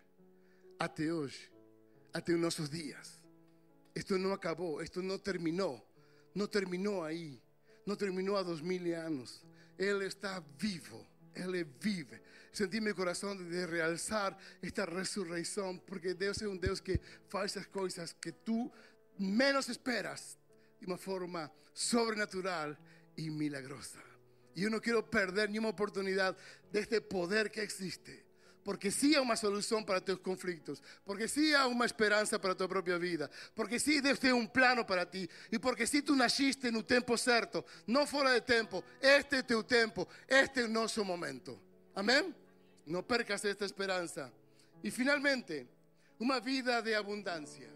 Até 0.78 1.12
hoje. 1.12 1.52
Até 2.14 2.34
os 2.34 2.40
nossos 2.40 2.70
dias. 2.70 3.20
Esto 3.94 4.18
no 4.18 4.32
acabó, 4.32 4.82
esto 4.82 5.02
no 5.02 5.20
terminó, 5.20 5.80
no 6.34 6.48
terminó 6.48 7.04
ahí, 7.04 7.42
no 7.86 7.98
terminó 7.98 8.38
a 8.38 8.44
dos 8.44 8.62
mil 8.62 8.96
años. 8.96 9.44
Él 9.78 10.04
está 10.04 10.40
vivo, 10.58 11.06
Él 11.34 11.66
vive. 11.82 12.22
Sentí 12.52 12.82
mi 12.82 12.94
corazón 12.94 13.50
de 13.50 13.68
realzar 13.68 14.38
esta 14.62 14.86
resurrección, 14.86 15.80
porque 15.80 16.14
Dios 16.14 16.38
es 16.38 16.48
un 16.48 16.60
Dios 16.60 16.82
que 16.82 17.00
hace 17.34 17.46
esas 17.46 17.68
cosas 17.68 18.14
que 18.14 18.32
tú 18.32 18.72
menos 19.18 19.70
esperas 19.70 20.38
de 20.80 20.88
una 20.88 20.98
forma 20.98 21.52
sobrenatural 21.74 22.78
y 23.16 23.30
milagrosa. 23.30 24.00
Y 24.56 24.62
yo 24.62 24.70
no 24.70 24.82
quiero 24.82 25.10
perder 25.10 25.50
ni 25.50 25.60
una 25.60 25.70
oportunidad 25.70 26.36
de 26.72 26.80
este 26.80 27.02
poder 27.02 27.52
que 27.52 27.62
existe 27.62 28.30
porque 28.70 28.92
sí 28.92 29.16
hay 29.16 29.22
una 29.22 29.36
solución 29.36 29.84
para 29.84 30.00
tus 30.00 30.20
conflictos, 30.20 30.84
porque 31.04 31.28
sí 31.28 31.56
hay 31.56 31.72
una 31.72 31.86
esperanza 31.86 32.40
para 32.40 32.56
tu 32.56 32.68
propia 32.68 33.00
vida, 33.00 33.28
porque 33.56 33.80
sí 33.80 34.00
Dios 34.00 34.20
tiene 34.20 34.36
un 34.36 34.48
plano 34.48 34.86
para 34.86 35.10
ti, 35.10 35.28
y 35.50 35.58
porque 35.58 35.88
sí 35.88 36.04
tú 36.04 36.16
naciste 36.16 36.68
en 36.68 36.76
un 36.76 36.84
tiempo 36.84 37.18
cierto, 37.18 37.66
no 37.88 38.06
fuera 38.06 38.32
de 38.32 38.42
tiempo, 38.42 38.84
este 39.02 39.40
es 39.40 39.48
tu 39.48 39.64
tiempo, 39.64 40.08
este 40.28 40.62
es 40.62 40.70
nuestro 40.70 41.04
momento. 41.04 41.60
Amén. 42.00 42.34
No 42.86 43.06
percas 43.06 43.44
esta 43.44 43.66
esperanza. 43.66 44.32
Y 44.82 44.90
finalmente, 44.90 45.68
una 46.20 46.40
vida 46.40 46.82
de 46.82 46.96
abundancia. 46.96 47.70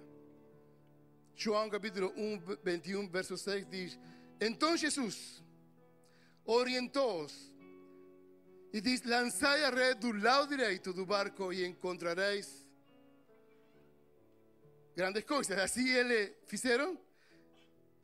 João 1.36 1.70
capítulo 1.70 2.14
1, 2.16 2.58
21, 2.64 3.10
verso 3.10 3.36
6 3.36 3.70
dice, 3.70 4.00
entonces 4.40 4.80
Jesús 4.80 5.44
orientó 6.46 7.28
e 8.72 8.80
diz: 8.80 9.04
Lançai 9.04 9.66
a 9.66 9.70
rede 9.70 10.00
do 10.00 10.14
lado 10.14 10.48
direito 10.48 10.94
do 10.94 11.06
barco 11.06 11.52
e 11.52 11.66
encontrareis 11.66 12.66
grandes 14.96 15.26
coisas. 15.26 15.60
Assim 15.60 15.90
eles 15.90 16.32
fizeram. 16.48 16.98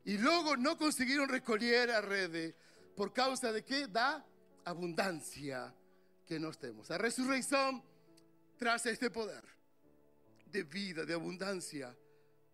E 0.06 0.18
logo 0.18 0.58
não 0.58 0.76
conseguiram 0.76 1.28
recolher 1.28 1.90
a 1.90 2.02
rede 2.02 2.54
por 2.98 3.14
causa 3.14 3.54
de 3.54 3.62
que? 3.62 3.88
Da 3.88 4.22
abundância 4.66 5.79
que 6.30 6.38
nós 6.38 6.56
temos. 6.58 6.92
A 6.92 6.98
ressurreição 6.98 7.84
traz 8.56 8.86
este 8.86 9.10
poder 9.10 9.44
de 10.46 10.62
vida, 10.62 11.04
de 11.04 11.14
abundância 11.14 11.98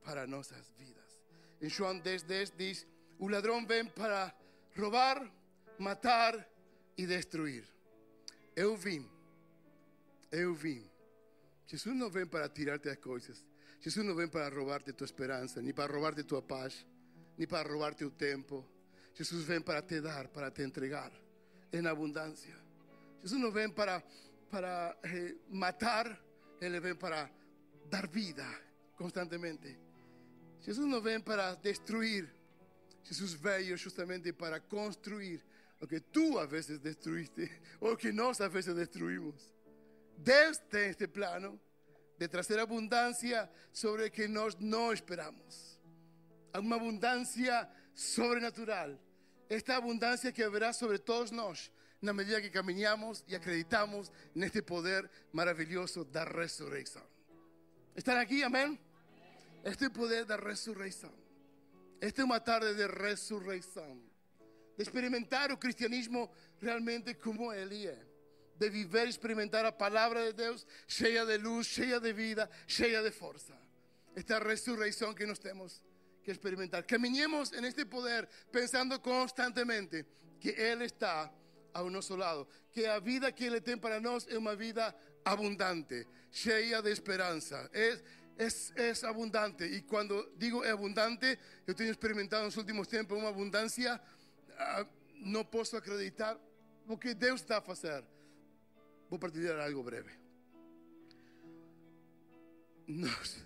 para 0.02 0.26
nossas 0.26 0.72
vidas. 0.78 1.22
Em 1.62 1.68
João 1.68 2.00
10, 2.00 2.24
10 2.24 2.52
diz: 2.58 2.88
O 3.20 3.28
ladrão 3.28 3.66
vem 3.68 3.86
para 3.86 4.34
roubar, 4.78 5.30
matar 5.78 6.34
e 6.98 7.06
destruir. 7.06 7.66
Eu 8.56 8.78
vim. 8.78 9.06
Eu 10.32 10.56
vim. 10.56 10.90
Jesus 11.68 11.94
não 11.98 12.10
vem 12.10 12.26
para 12.26 12.48
tirar-te 12.48 12.88
as 12.88 12.98
coisas. 12.98 13.46
Jesus 13.82 14.06
não 14.06 14.16
vem 14.16 14.30
para 14.30 14.48
roubar-te 14.56 14.94
tua 14.94 15.04
esperança, 15.04 15.62
nem 15.62 15.74
para 15.74 15.92
roubar-te 15.92 16.24
tua 16.24 16.42
paz, 16.42 16.86
nem 17.38 17.46
para 17.46 17.68
roubar-te 17.68 18.06
o 18.06 18.12
tempo. 18.12 18.66
Jesus 19.14 19.44
vem 19.44 19.60
para 19.60 19.82
te 19.82 20.00
dar, 20.00 20.30
para 20.30 20.50
te 20.50 20.62
entregar 20.62 21.12
em 21.74 21.86
abundância. 21.86 22.65
Jesus 23.26 23.42
não 23.42 23.52
vem 23.52 23.68
para, 23.68 24.04
para 24.52 24.96
eh, 25.02 25.36
matar, 25.50 26.16
Ele 26.62 26.80
vem 26.80 26.94
para 26.94 27.28
dar 27.90 28.08
vida 28.08 28.46
constantemente. 28.96 29.80
Jesus 30.62 30.88
não 30.88 31.02
vem 31.02 31.20
para 31.20 31.56
destruir, 31.56 32.32
Jesus 33.04 33.34
veio 33.34 33.76
justamente 33.78 34.32
para 34.32 34.60
construir 34.60 35.44
o 35.82 35.88
que 35.88 36.00
tú 36.00 36.38
a 36.38 36.46
veces 36.46 36.80
destruiste 36.80 37.50
o 37.82 37.98
que 37.98 38.12
nos 38.12 38.40
a 38.42 38.48
veces 38.48 38.76
destruimos. 38.76 39.52
Tiene 40.24 40.90
este 40.92 41.08
plano 41.08 41.60
de 42.20 42.28
traer 42.28 42.60
abundancia 42.60 43.52
sobre 43.72 44.12
que 44.12 44.28
nos 44.28 44.60
no 44.60 44.94
esperamos. 44.94 45.80
Una 46.54 46.76
abundancia 46.76 47.68
sobrenatural. 47.96 49.00
Esta 49.50 49.78
abundancia 49.78 50.32
que 50.32 50.44
habrá 50.44 50.74
sobre 50.74 51.00
todos 51.00 51.32
nosotros 51.32 51.75
en 52.06 52.08
la 52.08 52.14
medida 52.14 52.40
que 52.40 52.52
caminamos 52.52 53.24
y 53.28 53.34
acreditamos 53.34 54.12
en 54.36 54.44
este 54.44 54.62
poder 54.62 55.10
maravilloso 55.32 56.06
de 56.06 56.14
la 56.14 56.26
resurrección. 56.26 57.04
¿Están 57.96 58.20
aquí? 58.20 58.44
Amén. 58.44 58.80
Este 59.64 59.90
poder 59.90 60.28
de 60.28 60.38
resurrección. 60.38 61.12
Esta 62.00 62.22
es 62.22 62.26
una 62.28 62.44
tarde 62.44 62.76
de 62.76 62.88
resurrección 62.88 64.04
de 64.78 64.84
experimentar 64.84 65.52
o 65.52 65.58
cristianismo 65.58 66.32
realmente 66.62 67.18
como 67.18 67.52
Ele 67.52 67.88
é. 67.88 67.98
De 68.60 68.70
viver 68.70 69.08
e 69.08 69.10
experimentar 69.10 69.66
a 69.66 69.72
palavra 69.72 70.24
de 70.26 70.34
Deus 70.34 70.66
cheia 70.88 71.26
de 71.26 71.38
luz, 71.38 71.68
cheia 71.68 72.00
de 72.00 72.14
vida, 72.14 72.48
cheia 72.68 73.02
de 73.02 73.10
força. 73.10 73.58
Esta 74.16 74.40
ressurreição 74.40 75.14
que 75.14 75.26
nós 75.26 75.40
temos, 75.40 75.82
que 76.24 76.32
experimentar. 76.32 76.86
Caminemos 76.86 77.52
en 77.52 77.66
este 77.66 77.86
poder 77.86 78.30
pensando 78.52 79.02
constantemente 79.02 80.06
que 80.40 80.52
Él 80.52 80.84
está 80.84 81.34
a 81.76 81.84
nuestro 81.84 82.18
lado. 82.18 82.48
Que 82.72 82.84
la 82.84 83.00
vida 83.00 83.34
que 83.34 83.48
Él 83.48 83.62
tiene 83.62 83.82
para 83.82 84.00
nosotros 84.00 84.32
es 84.32 84.38
una 84.38 84.56
vida 84.56 84.96
abundante, 85.24 86.08
llena 86.44 86.82
de 86.82 86.92
esperanza. 86.92 87.70
Es, 87.74 88.04
es, 88.38 88.74
es 88.76 89.04
abundante. 89.04 89.68
Y 89.68 89.82
cuando 89.82 90.32
digo 90.38 90.64
abundante, 90.64 91.38
yo 91.68 91.76
tengo 91.76 91.92
experimentado 91.92 92.44
en 92.44 92.48
los 92.48 92.58
últimos 92.58 92.88
tiempos 92.88 93.18
una 93.18 93.28
abundancia, 93.28 94.02
ah, 94.58 94.86
no 95.18 95.50
puedo 95.50 95.78
acreditar 95.78 96.40
lo 96.88 97.00
que 97.00 97.12
está 97.12 97.58
a 97.58 97.60
hacer. 97.60 98.04
Voy 99.10 99.18
a 99.18 99.20
partilhar 99.20 99.60
algo 99.60 99.84
breve. 99.84 100.12
Nós, 102.88 103.44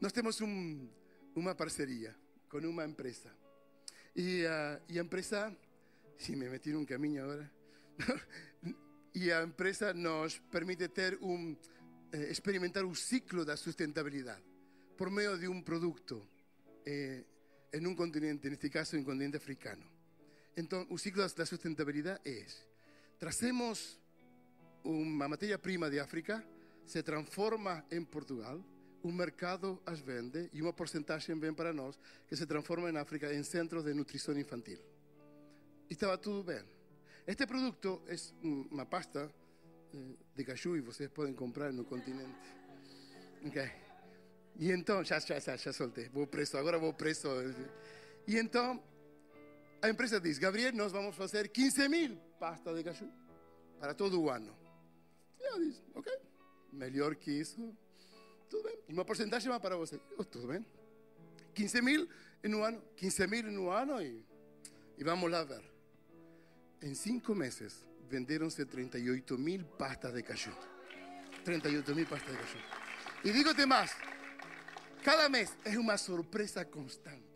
nós 0.00 0.12
temos 0.12 0.40
um, 0.40 0.88
uma 1.34 1.54
parceria 1.54 2.14
com 2.48 2.58
uma 2.58 2.84
empresa. 2.84 3.34
E, 4.14 4.44
uh, 4.44 4.98
empresa, 4.98 5.56
se 6.18 6.34
me 6.34 6.48
meti 6.48 6.72
num 6.72 6.84
caminho 6.84 7.24
agora, 7.24 7.50
e 9.14 9.30
a 9.32 9.42
empresa 9.42 9.94
nos 9.94 10.38
permite 10.50 10.88
ter 10.88 11.16
um, 11.22 11.56
eh, 12.12 12.30
experimentar 12.30 12.84
o 12.84 12.94
ciclo 12.94 13.44
da 13.44 13.56
sustentabilidade 13.56 14.42
por 14.96 15.10
meio 15.10 15.38
de 15.38 15.46
um 15.46 15.62
produto 15.62 16.26
eh, 16.84 17.24
em 17.72 17.86
um 17.86 17.94
continente, 17.94 18.50
neste 18.50 18.68
caso, 18.68 18.96
um 18.96 19.04
continente 19.04 19.36
africano. 19.36 19.84
Então, 20.56 20.86
o 20.90 20.98
ciclo 20.98 21.22
da 21.28 21.46
sustentabilidade 21.46 22.20
é: 22.24 22.44
trazemos 23.18 23.98
uma 24.82 25.28
matéria-prima 25.28 25.88
de 25.88 26.00
África, 26.00 26.44
se 26.84 27.02
transforma 27.02 27.84
em 27.92 28.04
Portugal, 28.04 28.60
o 29.02 29.12
mercado 29.12 29.80
as 29.86 30.00
vende 30.00 30.50
e 30.52 30.60
uma 30.60 30.72
porcentagem 30.72 31.38
vem 31.38 31.54
para 31.54 31.72
nós, 31.72 31.96
que 32.26 32.34
se 32.34 32.46
transforma 32.46 32.90
em 32.90 32.96
África 32.96 33.32
em 33.32 33.42
centros 33.44 33.84
de 33.84 33.94
nutrição 33.94 34.36
infantil. 34.36 34.97
E 35.88 35.94
estava 35.94 36.18
tudo 36.18 36.44
bem. 36.44 36.62
Este 37.26 37.46
produto 37.46 38.02
é 38.06 38.14
uma 38.70 38.86
pasta 38.86 39.30
eh, 39.94 40.14
de 40.34 40.44
caju 40.44 40.76
e 40.76 40.80
vocês 40.80 41.10
podem 41.10 41.34
comprar 41.34 41.72
no 41.72 41.84
continente. 41.84 42.38
Ok. 43.46 43.70
E 44.56 44.70
então, 44.72 45.04
já, 45.04 45.18
já, 45.18 45.38
já, 45.38 45.56
já 45.56 45.72
soltei, 45.72 46.08
vou 46.08 46.26
preso, 46.26 46.58
agora 46.58 46.78
vou 46.78 46.92
preso. 46.92 47.28
E 48.26 48.36
então, 48.36 48.82
a 49.80 49.88
empresa 49.88 50.20
diz: 50.20 50.38
Gabriel, 50.38 50.72
nós 50.74 50.92
vamos 50.92 51.14
fazer 51.16 51.48
15 51.48 51.88
mil 51.88 52.16
pastas 52.38 52.76
de 52.76 52.82
caju 52.82 53.08
para 53.78 53.94
todo 53.94 54.20
o 54.20 54.28
ano. 54.28 54.54
E 55.38 55.44
ela 55.44 55.58
diz: 55.60 55.82
Ok, 55.94 56.12
melhor 56.72 57.14
que 57.14 57.30
isso, 57.30 57.74
tudo 58.50 58.64
bem. 58.64 58.78
Uma 58.88 59.04
porcentagem 59.04 59.48
vai 59.48 59.60
para 59.60 59.76
você. 59.76 60.00
Oh, 60.18 60.24
tudo 60.24 60.48
bem. 60.48 60.64
15 61.54 61.82
mil 61.82 62.08
um 62.44 62.64
ano, 62.64 62.82
15 62.96 63.26
mil 63.26 63.46
um 63.62 63.70
ano 63.70 64.02
e, 64.02 64.24
e 64.98 65.04
vamos 65.04 65.30
lá 65.30 65.44
ver. 65.44 65.77
Em 66.80 66.94
cinco 66.94 67.34
meses 67.34 67.84
venderam-se 68.08 68.64
38 68.64 69.36
mil 69.36 69.64
pastas 69.64 70.14
de 70.14 70.22
caju. 70.22 70.56
38 71.44 71.94
mil 71.94 72.06
pastas 72.06 72.30
de 72.30 72.38
caju. 72.38 72.58
E 73.24 73.32
digo-te 73.32 73.66
mais: 73.66 73.90
cada 75.02 75.28
mês 75.28 75.56
é 75.64 75.76
uma 75.76 75.96
surpresa 75.98 76.64
constante. 76.64 77.27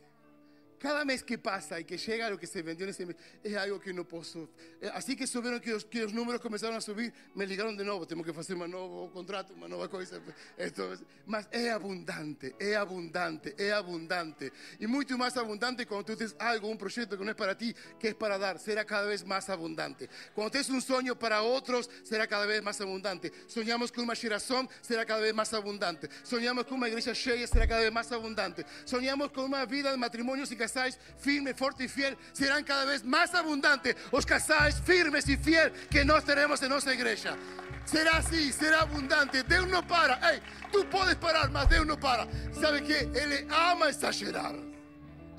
Cada 0.83 1.05
mes 1.05 1.23
que 1.23 1.39
pasa 1.39 1.79
y 1.79 1.85
que 1.85 1.97
llega 1.97 2.29
lo 2.29 2.37
que 2.37 2.49
se 2.49 2.61
vendió 2.61 2.85
en 2.85 2.91
ese 2.91 3.07
mes 3.07 3.15
es 3.41 3.55
algo 3.55 3.79
que 3.79 3.93
no 3.93 4.03
puedo. 4.03 4.49
Eh, 4.81 4.91
así 4.93 5.15
que 5.15 5.29
subieron 5.29 5.61
que 5.61 5.71
los, 5.71 5.85
que 5.85 6.01
los 6.01 6.13
números 6.13 6.41
comenzaron 6.41 6.75
a 6.75 6.81
subir, 6.81 7.15
me 7.37 7.47
ligaron 7.47 7.77
de 7.77 7.85
nuevo. 7.85 8.05
Tengo 8.05 8.25
que 8.25 8.33
hacer 8.33 8.57
un 8.57 8.69
nuevo 8.69 9.09
contrato, 9.13 9.55
una 9.55 9.69
nueva 9.69 9.89
cosa. 9.89 10.19
Esto 10.57 10.93
es, 10.93 11.05
más 11.25 11.47
es 11.53 11.71
abundante, 11.71 12.57
es 12.59 12.75
abundante, 12.75 13.55
es 13.57 13.73
abundante. 13.73 14.53
Y 14.81 14.89
mucho 14.89 15.17
más 15.17 15.37
abundante 15.37 15.87
cuando 15.87 16.05
tú 16.05 16.17
tienes 16.17 16.35
algo, 16.41 16.67
un 16.67 16.79
proyecto 16.79 17.17
que 17.17 17.25
no 17.25 17.31
es 17.31 17.37
para 17.37 17.57
ti, 17.57 17.73
que 18.01 18.09
es 18.09 18.15
para 18.17 18.37
dar, 18.37 18.59
será 18.59 18.85
cada 18.85 19.07
vez 19.07 19.25
más 19.25 19.49
abundante. 19.51 20.09
Cuando 20.35 20.51
tienes 20.51 20.69
un 20.69 20.83
sueño 20.83 21.17
para 21.17 21.43
otros, 21.43 21.89
será 22.03 22.27
cada 22.27 22.45
vez 22.45 22.61
más 22.61 22.81
abundante. 22.81 23.33
Soñamos 23.47 23.93
con 23.93 24.03
una 24.03 24.17
geración, 24.17 24.69
será 24.81 25.07
cada 25.07 25.21
vez 25.21 25.33
más 25.33 25.55
abundante. 25.55 26.09
Soñamos 26.25 26.67
con 26.67 26.79
una 26.79 26.89
iglesia 26.89 27.13
llena, 27.13 27.47
será 27.47 27.69
cada 27.69 27.83
vez 27.83 27.93
más 27.93 28.11
abundante. 28.11 28.67
Soñamos 28.85 29.31
con 29.31 29.45
una 29.45 29.65
vida 29.65 29.93
de 29.93 29.97
matrimonios 29.97 30.51
y 30.51 30.57
casais 30.73 30.99
firme, 31.19 31.55
fuerte 31.55 31.85
y 31.85 31.89
fiel, 31.89 32.17
serán 32.33 32.65
cada 32.65 32.85
vez 32.85 33.05
más 33.05 33.35
abundantes 33.35 33.95
os 34.11 34.25
casais 34.25 34.81
firmes 34.81 35.29
y 35.29 35.37
fiel 35.37 35.73
que 35.91 36.05
nós 36.05 36.25
teremos 36.25 36.63
en 36.63 36.71
nuestra 36.71 36.95
iglesia. 36.95 37.37
Será 37.85 38.19
así, 38.19 38.53
será 38.53 38.83
abundante. 38.83 39.43
Deus 39.43 39.69
não 39.69 39.83
para. 39.83 40.19
Ei, 40.33 40.41
tu 40.71 40.85
podes 40.87 41.17
parar, 41.17 41.51
mas 41.51 41.69
Deus 41.69 41.87
não 41.87 41.97
para. 41.97 42.27
Sabe 42.53 42.81
que 42.83 42.93
Ele 42.93 43.47
ama 43.51 43.89
exagerar. 43.89 44.55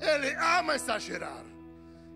Ele 0.00 0.34
ama 0.34 0.74
exagerar. 0.74 1.42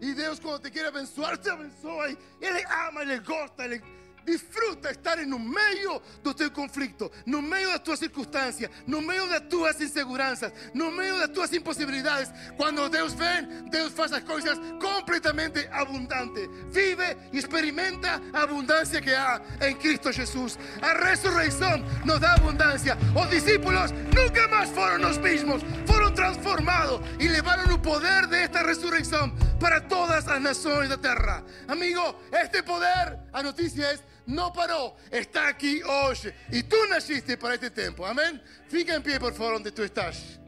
E 0.00 0.14
Deus, 0.14 0.38
quando 0.38 0.62
te 0.62 0.70
quer 0.70 0.86
abençoar, 0.86 1.38
te 1.38 1.48
abençoa. 1.48 2.10
Ele 2.40 2.64
ama, 2.86 3.02
Ele 3.02 3.18
gosta, 3.20 3.64
Ele 3.64 3.82
Disfruta 4.28 4.90
estar 4.90 5.18
en 5.18 5.32
un 5.32 5.50
medio 5.50 6.02
de 6.22 6.34
tu 6.34 6.52
conflicto, 6.52 7.10
no 7.24 7.40
medio 7.40 7.70
de 7.70 7.78
tus 7.78 7.98
circunstancias, 7.98 8.70
no 8.86 9.00
medio 9.00 9.26
de 9.26 9.40
tus 9.40 9.80
inseguranzas, 9.80 10.52
no 10.74 10.90
medio 10.90 11.16
de 11.16 11.28
tus 11.28 11.50
imposibilidades. 11.54 12.28
Cuando 12.58 12.90
Dios 12.90 13.16
ven, 13.16 13.70
Dios 13.70 13.98
hace 13.98 14.22
cosas 14.24 14.58
completamente 14.78 15.66
abundantes. 15.72 16.46
Vive 16.74 17.16
y 17.32 17.38
experimenta 17.38 18.20
abundancia 18.34 19.00
que 19.00 19.16
hay 19.16 19.40
en 19.60 19.78
Cristo 19.78 20.12
Jesús. 20.12 20.58
La 20.82 20.92
resurrección 20.92 21.82
nos 22.04 22.20
da 22.20 22.34
abundancia. 22.34 22.98
Los 23.14 23.30
discípulos 23.30 23.94
nunca 24.14 24.46
más 24.48 24.68
fueron 24.68 25.00
los 25.00 25.18
mismos, 25.20 25.62
fueron 25.86 26.14
transformados 26.14 27.00
y 27.18 27.30
llevaron 27.30 27.70
el 27.70 27.80
poder 27.80 28.28
de 28.28 28.44
esta 28.44 28.62
resurrección 28.62 29.32
para 29.58 29.88
todas 29.88 30.26
las 30.26 30.40
naciones 30.42 30.90
de 30.90 30.96
la 30.96 31.00
tierra. 31.00 31.44
Amigo, 31.66 32.20
este 32.30 32.62
poder, 32.62 33.18
la 33.32 33.42
noticia 33.42 33.90
es 33.90 34.02
no 34.28 34.52
paró, 34.52 34.94
está 35.10 35.48
aquí 35.48 35.80
hoy. 35.82 36.16
Y 36.52 36.62
tú 36.62 36.76
naciste 36.90 37.38
para 37.38 37.54
este 37.54 37.70
tiempo. 37.70 38.06
Amén. 38.06 38.40
Fica 38.68 38.94
en 38.94 39.02
pie, 39.02 39.18
por 39.18 39.32
favor, 39.32 39.54
donde 39.54 39.72
tú 39.72 39.82
estás. 39.82 40.38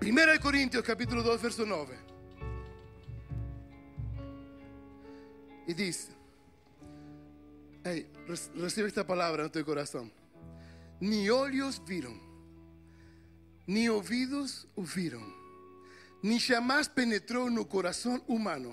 Primera 0.00 0.32
de 0.32 0.40
Corintios, 0.40 0.82
capítulo 0.82 1.22
2, 1.22 1.40
verso 1.40 1.64
9. 1.64 1.96
Y 5.68 5.74
dice, 5.74 6.08
hey, 7.84 8.10
recibe 8.56 8.88
esta 8.88 9.06
palabra 9.06 9.44
en 9.44 9.52
tu 9.52 9.64
corazón. 9.64 10.12
Ni 10.98 11.30
olhos 11.30 11.80
viron, 11.86 12.20
ni 13.66 13.88
oídos 13.88 14.66
oyeron, 14.74 15.32
ni 16.22 16.40
jamás 16.40 16.88
penetró 16.88 17.46
en 17.46 17.56
el 17.56 17.68
corazón 17.68 18.20
humano 18.26 18.72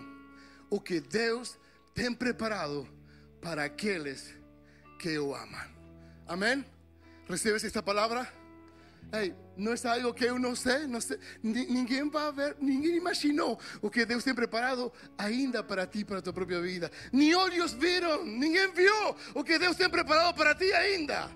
o 0.69 0.83
que 0.83 1.01
Dios 1.01 1.59
ten 1.97 2.15
preparado 2.15 2.87
para 3.41 3.63
aquellos 3.63 4.21
que 4.99 5.17
o 5.17 5.35
aman. 5.35 5.67
Amén. 6.27 6.63
¿Recibes 7.27 7.63
esta 7.63 7.83
palabra? 7.83 8.31
Hey, 9.11 9.33
no 9.55 9.73
es 9.73 9.83
algo 9.83 10.13
que 10.13 10.29
uno 10.31 10.55
sé, 10.55 10.87
no 10.87 11.01
sé, 11.01 11.17
ninguém 11.41 12.11
va 12.11 12.27
a 12.27 12.31
ver, 12.31 12.55
ninguém 12.59 12.97
imaginó 12.97 13.57
o 13.81 13.89
que 13.89 14.05
Deus 14.05 14.23
tem 14.23 14.35
preparado 14.35 14.93
ainda 15.17 15.65
para 15.65 15.89
ti, 15.89 16.05
para 16.05 16.21
tu 16.21 16.31
propia 16.31 16.61
vida. 16.61 16.91
Ni 17.11 17.33
olhos 17.33 17.73
viram, 17.73 18.23
ninguém 18.23 18.71
viu 18.73 19.15
o 19.33 19.43
que 19.43 19.57
Deus 19.57 19.75
tem 19.75 19.89
preparado 19.89 20.35
para 20.35 20.53
ti 20.53 20.71
ainda. 20.73 21.31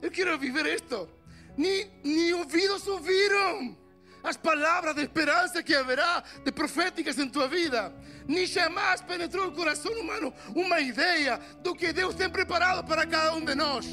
Eu 0.00 0.10
quero 0.10 0.38
viver 0.38 0.64
esto. 0.66 1.06
Ni, 1.54 1.84
ni 2.02 2.32
ouvidos 2.32 2.86
ouviram 2.88 3.76
as 4.22 4.36
palavras 4.36 4.94
de 4.94 5.02
esperança 5.02 5.62
que 5.62 5.74
haverá 5.74 6.22
de 6.44 6.52
proféticas 6.52 7.18
em 7.18 7.28
tua 7.28 7.48
vida. 7.48 7.92
Ni 8.26 8.46
jamais 8.46 9.00
penetrou 9.00 9.48
o 9.48 9.52
coração 9.52 9.92
humano 9.92 10.32
uma 10.54 10.80
ideia 10.80 11.40
do 11.62 11.74
que 11.74 11.92
Deus 11.92 12.14
tem 12.14 12.28
preparado 12.28 12.86
para 12.86 13.06
cada 13.06 13.34
um 13.34 13.44
de 13.44 13.54
nós. 13.54 13.86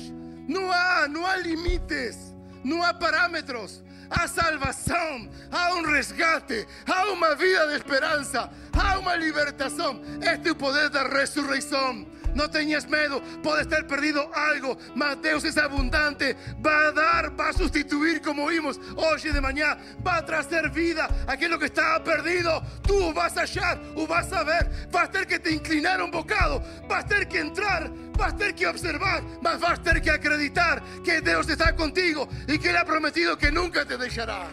Não 0.48 0.72
há, 0.72 1.08
não 1.08 1.26
há 1.26 1.38
limites, 1.38 2.36
não 2.64 2.84
há 2.84 2.93
parâmetros. 2.93 3.84
Há 4.08 4.28
salvação, 4.28 5.28
há 5.52 5.74
um 5.74 5.82
resgate, 5.82 6.68
há 6.86 7.12
uma 7.12 7.34
vida 7.36 7.68
de 7.70 7.76
esperança, 7.76 8.52
há 8.72 8.99
uma 8.99 9.16
libertação. 9.16 9.99
Este 10.22 10.54
poder 10.54 10.89
da 10.89 11.08
ressurreição. 11.08 12.06
No 12.36 12.50
tenías 12.50 12.88
miedo, 12.88 13.22
puede 13.42 13.62
estar 13.62 13.88
perdido 13.88 14.30
algo, 14.36 14.78
mas 14.94 15.22
Dios 15.22 15.44
es 15.46 15.58
abundante, 15.58 16.36
va 16.64 16.88
a 16.88 16.92
dar, 16.92 17.40
va 17.40 17.50
a 17.50 17.54
sustituir 17.54 18.22
como 18.22 18.48
vimos 18.48 18.80
hoy 18.98 19.22
de 19.22 19.42
mañana, 19.42 19.78
va 20.06 20.18
a 20.18 20.26
traer 20.26 20.70
vida 20.70 21.08
aquello 21.28 21.58
que 21.58 21.66
estaba 21.66 22.04
perdido. 22.04 22.62
Tú 22.84 23.14
vas 23.14 23.38
a 23.38 23.42
hallar 23.42 23.82
o 23.96 24.06
vas 24.06 24.32
a 24.34 24.44
ver, 24.44 24.90
va 24.94 25.04
a 25.04 25.12
tener 25.12 25.28
que 25.28 25.40
te 25.40 25.52
inclinar 25.52 26.02
un 26.02 26.12
bocado, 26.12 26.62
va 26.92 27.00
a 27.00 27.06
tener 27.06 27.28
que 27.28 27.40
entrar, 27.40 27.90
va 28.20 28.28
a 28.28 28.36
tener 28.36 28.54
que 28.54 28.68
observar, 28.68 29.24
mas 29.42 29.64
va 29.64 29.72
a 29.72 29.78
tener 29.78 30.02
que 30.02 30.12
acreditar 30.12 30.84
que 31.04 31.22
Dios 31.22 31.48
está 31.50 31.76
contigo 31.76 32.28
y 32.48 32.60
que 32.60 32.70
Él 32.70 32.78
ha 32.78 32.86
prometido 32.86 33.38
que 33.38 33.52
nunca 33.52 33.86
te 33.86 33.98
dejará. 33.98 34.50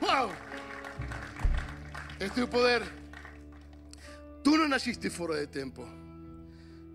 ¡Wow! 0.00 0.30
Este 2.12 2.24
es 2.24 2.32
tu 2.32 2.48
poder. 2.48 2.82
Tú 4.42 4.56
no 4.56 4.68
naciste 4.68 5.10
fuera 5.10 5.34
de 5.34 5.46
tiempo. 5.46 5.86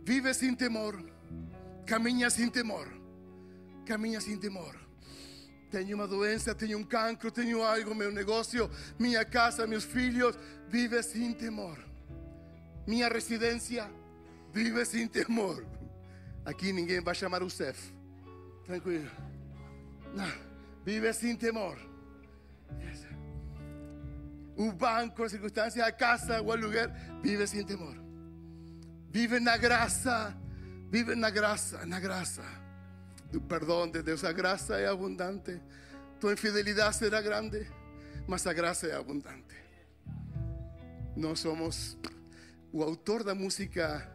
Vive 0.04 0.34
sin 0.34 0.56
temor. 0.56 1.04
Camina 1.86 2.30
sin 2.30 2.52
temor. 2.52 2.88
Camina 3.86 4.20
sin 4.22 4.40
temor. 4.40 4.84
tenho 5.74 5.96
uma 5.96 6.08
doença, 6.08 6.54
tenho 6.54 6.78
um 6.78 6.84
cancro, 6.84 7.32
tenho 7.32 7.64
algo, 7.64 7.96
meu 7.96 8.12
negócio, 8.12 8.70
minha 9.00 9.26
casa, 9.26 9.66
meus 9.66 9.84
filhos, 9.84 10.38
vive 10.70 11.02
sem 11.02 11.34
temor. 11.34 11.84
Minha 12.86 13.10
residência, 13.10 13.90
vive 14.54 14.86
sem 14.86 15.08
temor. 15.08 15.66
Aqui 16.46 16.72
ninguém 16.72 17.02
vai 17.02 17.16
chamar 17.16 17.42
o 17.42 17.50
CEF. 17.50 17.92
Tranquilo. 18.66 19.10
Não, 20.14 20.32
vive 20.86 21.12
sem 21.12 21.36
temor. 21.36 21.80
O 24.56 24.72
banco, 24.72 25.24
a 25.24 25.30
circunstância, 25.30 25.84
a 25.84 25.92
casa, 25.92 26.40
o 26.40 26.56
lugar, 26.56 26.90
vive 27.24 27.48
sem 27.48 27.66
temor. 27.66 28.03
Vive 29.14 29.40
na 29.40 29.56
graça, 29.58 30.36
vive 30.90 31.14
na 31.14 31.30
graça, 31.30 31.86
na 31.86 32.00
graça. 32.00 32.42
Do 33.32 33.40
perdão 33.40 33.88
de 33.88 34.02
Deus, 34.02 34.24
a 34.24 34.32
graça 34.32 34.80
é 34.80 34.88
abundante. 34.88 35.62
Tua 36.20 36.34
infidelidade 36.34 36.96
será 36.96 37.22
grande, 37.22 37.70
mas 38.28 38.48
a 38.48 38.54
graça 38.54 38.88
é 38.88 38.96
abundante. 38.96 39.56
Nós 41.16 41.42
somos 41.42 41.96
o 42.72 42.82
autor 42.82 43.24
da 43.24 43.36
música 43.36 44.12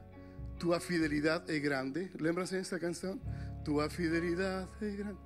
Tua 0.59 0.81
fidelidade 0.81 1.55
é 1.55 1.61
grande. 1.61 2.11
Lembras 2.19 2.51
dessa 2.51 2.77
canção? 2.81 3.21
Tua 3.65 3.89
fidelidade 3.89 4.69
é 4.83 4.91
grande. 4.91 5.21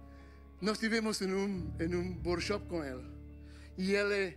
Nós 0.61 0.75
estivemos 0.75 1.19
em 1.23 1.33
um, 1.33 1.73
em 1.81 1.95
um 1.95 2.21
workshop 2.23 2.67
com 2.69 2.85
ele. 2.85 3.11
E 3.79 3.95
ele, 3.95 4.15
ele 4.15 4.37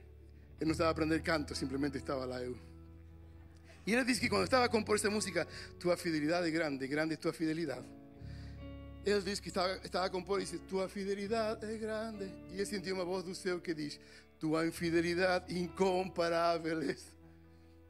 não 0.61 0.71
estava 0.71 0.91
a 0.91 0.91
aprender 0.91 1.21
canto, 1.21 1.53
simplesmente 1.53 1.97
estava 1.97 2.23
lá 2.23 2.41
eu. 2.41 2.57
E 3.85 3.93
ele 3.93 4.03
disse 4.03 4.19
que 4.19 4.29
quando 4.29 4.45
estava 4.45 4.65
a 4.65 4.69
compor 4.69 4.95
essa 4.95 5.09
música, 5.09 5.47
Tua 5.79 5.95
fidelidade 5.95 6.47
é 6.47 6.51
grande, 6.51 6.87
grande 6.87 7.13
é 7.13 7.17
tua 7.17 7.31
fidelidade. 7.31 7.85
Ele 9.05 9.21
diz 9.21 9.39
que 9.39 9.49
estava, 9.49 9.73
estava 9.83 10.07
a 10.07 10.09
compor 10.09 10.39
e 10.39 10.43
disse: 10.43 10.57
Tua 10.59 10.89
fidelidade 10.89 11.63
é 11.63 11.77
grande. 11.77 12.25
E 12.49 12.55
ele 12.55 12.65
sentiu 12.65 12.95
uma 12.95 13.05
voz 13.05 13.23
do 13.23 13.35
céu 13.35 13.61
que 13.61 13.73
diz: 13.75 13.99
Tua 14.39 14.65
infidelidade 14.65 15.55
incomparável. 15.55 16.79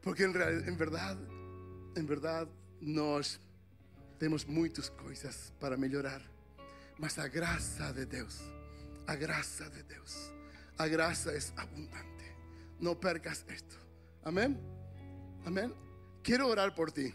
Porque 0.01 0.25
em, 0.25 0.29
em 0.29 0.75
verdade, 0.75 1.21
em 1.95 2.05
verdade, 2.05 2.51
nós 2.81 3.39
temos 4.19 4.43
muitas 4.43 4.89
coisas 4.89 5.53
para 5.57 5.77
melhorar. 5.77 6.21
Mas 6.99 7.17
a 7.17 7.29
graça 7.29 7.93
de 7.93 8.05
Deus, 8.05 8.41
a 9.07 9.15
graça 9.15 9.69
de 9.69 9.83
Deus, 9.83 10.31
a 10.77 10.87
graça 10.87 11.31
é 11.31 11.39
abundante. 11.55 12.35
Não 12.77 12.93
percas 12.93 13.45
isto. 13.49 13.79
Amém? 14.21 14.57
Amém? 15.45 15.84
Quero 16.25 16.47
orar 16.47 16.73
por 16.73 16.89
ti. 16.91 17.13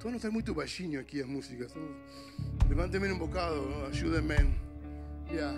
Tu 0.00 0.08
não 0.08 0.16
estás 0.16 0.32
muito 0.32 0.54
baixinho 0.54 0.98
aqui 0.98 1.20
as 1.20 1.26
músicas. 1.26 1.74
Levante-me 2.66 3.12
um 3.12 3.18
bocado, 3.18 3.84
ajude-me. 3.90 4.58
Yeah. 5.30 5.52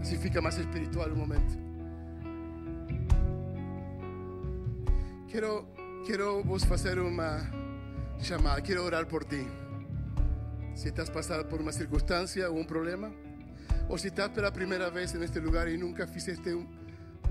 Assim 0.00 0.16
fica 0.16 0.40
mais 0.40 0.56
espiritual 0.56 1.10
um 1.10 1.16
momento. 1.16 1.58
Quero, 5.28 5.68
quero 6.06 6.42
vos 6.42 6.64
fazer 6.64 6.98
uma 6.98 7.42
chamada, 8.18 8.62
quero 8.62 8.82
orar 8.82 9.04
por 9.04 9.24
ti. 9.24 9.46
Se 10.74 10.88
estás 10.88 11.10
passando 11.10 11.44
por 11.44 11.60
uma 11.60 11.72
circunstância 11.72 12.50
ou 12.50 12.58
um 12.58 12.64
problema, 12.64 13.12
ou 13.90 13.98
se 13.98 14.08
estás 14.08 14.30
pela 14.30 14.50
primeira 14.50 14.90
vez 14.90 15.12
neste 15.12 15.38
lugar 15.38 15.68
e 15.68 15.76
nunca 15.76 16.06
fizeste 16.06 16.48
um, 16.54 16.66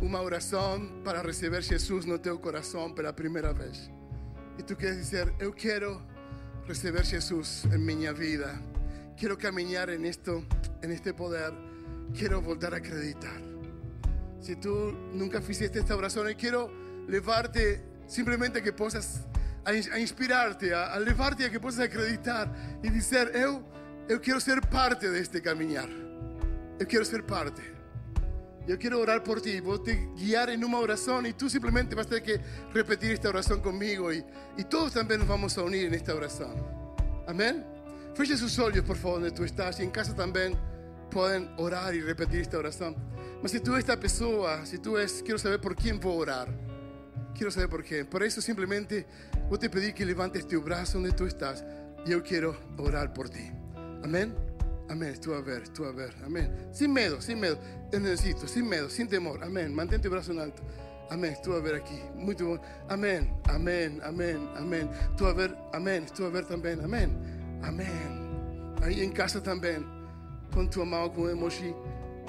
uma 0.02 0.22
oração 0.22 1.02
para 1.04 1.22
receber 1.22 1.62
Jesus 1.62 2.06
no 2.06 2.18
teu 2.18 2.40
coração 2.40 2.92
pela 2.92 3.14
primeira 3.14 3.54
vez. 3.54 3.90
E 4.58 4.64
tu 4.64 4.76
queres 4.76 4.98
dizer, 4.98 5.32
eu 5.40 5.54
quero 5.54 6.02
receber 6.68 7.06
Jesus 7.06 7.66
em 7.66 7.78
minha 7.78 8.12
vida. 8.12 8.60
Quero 9.16 9.38
caminhar 9.38 9.90
em 9.90 10.08
esto, 10.08 10.44
en 10.82 10.92
este 10.92 11.14
poder. 11.14 11.54
Quero 12.14 12.42
voltar 12.42 12.74
a 12.74 12.78
acreditar. 12.78 13.40
Se 14.42 14.56
tu 14.56 14.92
nunca 15.14 15.40
fizeste 15.40 15.78
esta 15.78 15.96
oração, 15.96 16.28
eu 16.28 16.36
quero 16.36 16.70
levarte 17.08 17.82
simplesmente 18.08 18.58
a 18.58 18.62
que 18.62 18.74
a 19.64 20.00
inspirarte, 20.00 20.74
a, 20.74 20.96
a 20.96 20.98
levarte 20.98 21.46
a 21.46 21.50
que 21.50 21.60
possas 21.60 21.82
acreditar 21.82 22.50
e 22.84 22.90
dizer, 22.90 23.36
eu, 23.36 23.64
eu 24.10 24.20
quero 24.20 24.42
ser 24.42 24.66
parte 24.66 25.08
deste 25.08 25.40
caminhar. 25.42 25.90
Eu 26.80 26.88
quero 26.88 27.06
ser 27.06 27.22
parte. 27.22 27.62
Eu 28.72 28.78
quero 28.78 28.98
orar 28.98 29.20
por 29.20 29.42
ti, 29.42 29.60
vou 29.60 29.78
te 29.78 29.94
guiar 30.16 30.48
em 30.48 30.64
uma 30.64 30.80
oração 30.80 31.22
e 31.26 31.34
tu 31.34 31.50
simplesmente 31.50 31.94
vas 31.94 32.06
ter 32.06 32.22
que 32.22 32.40
repetir 32.74 33.12
esta 33.12 33.28
oração 33.28 33.60
comigo 33.60 34.14
e, 34.14 34.24
e 34.58 34.64
todos 34.64 34.94
também 34.94 35.18
nos 35.18 35.28
vamos 35.28 35.58
a 35.58 35.64
unir 35.64 35.92
nesta 35.92 36.16
oração. 36.16 36.56
Amém? 37.28 37.62
Feche 38.16 38.38
seus 38.38 38.58
olhos, 38.60 38.80
por 38.86 38.96
favor, 38.96 39.20
onde 39.20 39.32
tu 39.32 39.44
estás 39.44 39.78
e 39.80 39.84
em 39.84 39.90
casa 39.90 40.14
também 40.14 40.58
podem 41.10 41.50
orar 41.58 41.94
e 41.94 42.00
repetir 42.00 42.40
esta 42.40 42.58
oração. 42.58 42.96
Mas 43.42 43.52
se 43.52 43.60
tu 43.60 43.72
és 43.72 43.80
esta 43.80 43.98
pessoa, 43.98 44.66
se 44.66 44.78
tu 44.78 44.98
és, 44.98 45.22
quero 45.22 45.38
saber 45.38 45.60
por 45.60 45.76
quem 45.76 46.00
vou 46.00 46.18
orar. 46.18 46.48
Quero 47.36 47.52
saber 47.52 47.68
por 47.68 47.84
quem. 47.84 48.06
Por 48.06 48.22
isso, 48.22 48.42
simplesmente, 48.42 49.06
vou 49.50 49.58
te 49.58 49.68
pedir 49.68 49.92
que 49.92 50.06
levantes 50.06 50.46
teu 50.46 50.62
braço 50.62 50.98
onde 50.98 51.12
tu 51.12 51.28
estás 51.28 51.62
e 52.06 52.14
eu 52.14 52.22
quero 52.22 52.56
orar 52.78 53.12
por 53.12 53.28
ti. 53.28 53.52
Amém? 54.02 54.34
Amén. 54.92 55.14
Tú 55.20 55.34
a 55.34 55.42
ver, 55.42 55.68
tú 55.70 55.84
a 55.86 55.92
ver. 55.92 56.14
Amén. 56.26 56.70
Sin 56.72 56.94
miedo, 56.94 57.22
sin 57.22 57.40
miedo. 57.40 57.58
Yo 57.92 58.00
necesito, 58.00 58.48
sin 58.48 58.70
miedo, 58.70 58.90
sin 58.90 59.08
temor. 59.08 59.44
Amén. 59.44 59.74
Mantén 59.74 60.02
tu 60.02 60.10
brazo 60.10 60.32
en 60.32 60.40
alto. 60.40 60.62
Amén. 61.10 61.36
Tú 61.44 61.54
a 61.54 61.60
ver 61.60 61.76
aquí. 61.76 62.00
Muy 62.16 62.36
bueno. 62.36 62.62
Amén. 62.88 63.36
Amén. 63.50 64.00
Amén. 64.04 64.50
Amén. 64.56 64.90
Tú 65.18 65.26
a 65.26 65.34
ver. 65.34 65.56
Amén. 65.74 66.06
Tú 66.16 66.26
a 66.26 66.30
ver 66.30 66.46
también. 66.46 66.82
Amén. 66.82 67.60
Amén. 67.62 68.76
Ahí 68.82 69.02
en 69.02 69.12
casa 69.12 69.44
también. 69.44 69.86
Con 70.54 70.70
tu 70.70 70.82
amado 70.82 71.12
con 71.12 71.30
emoji. 71.30 71.76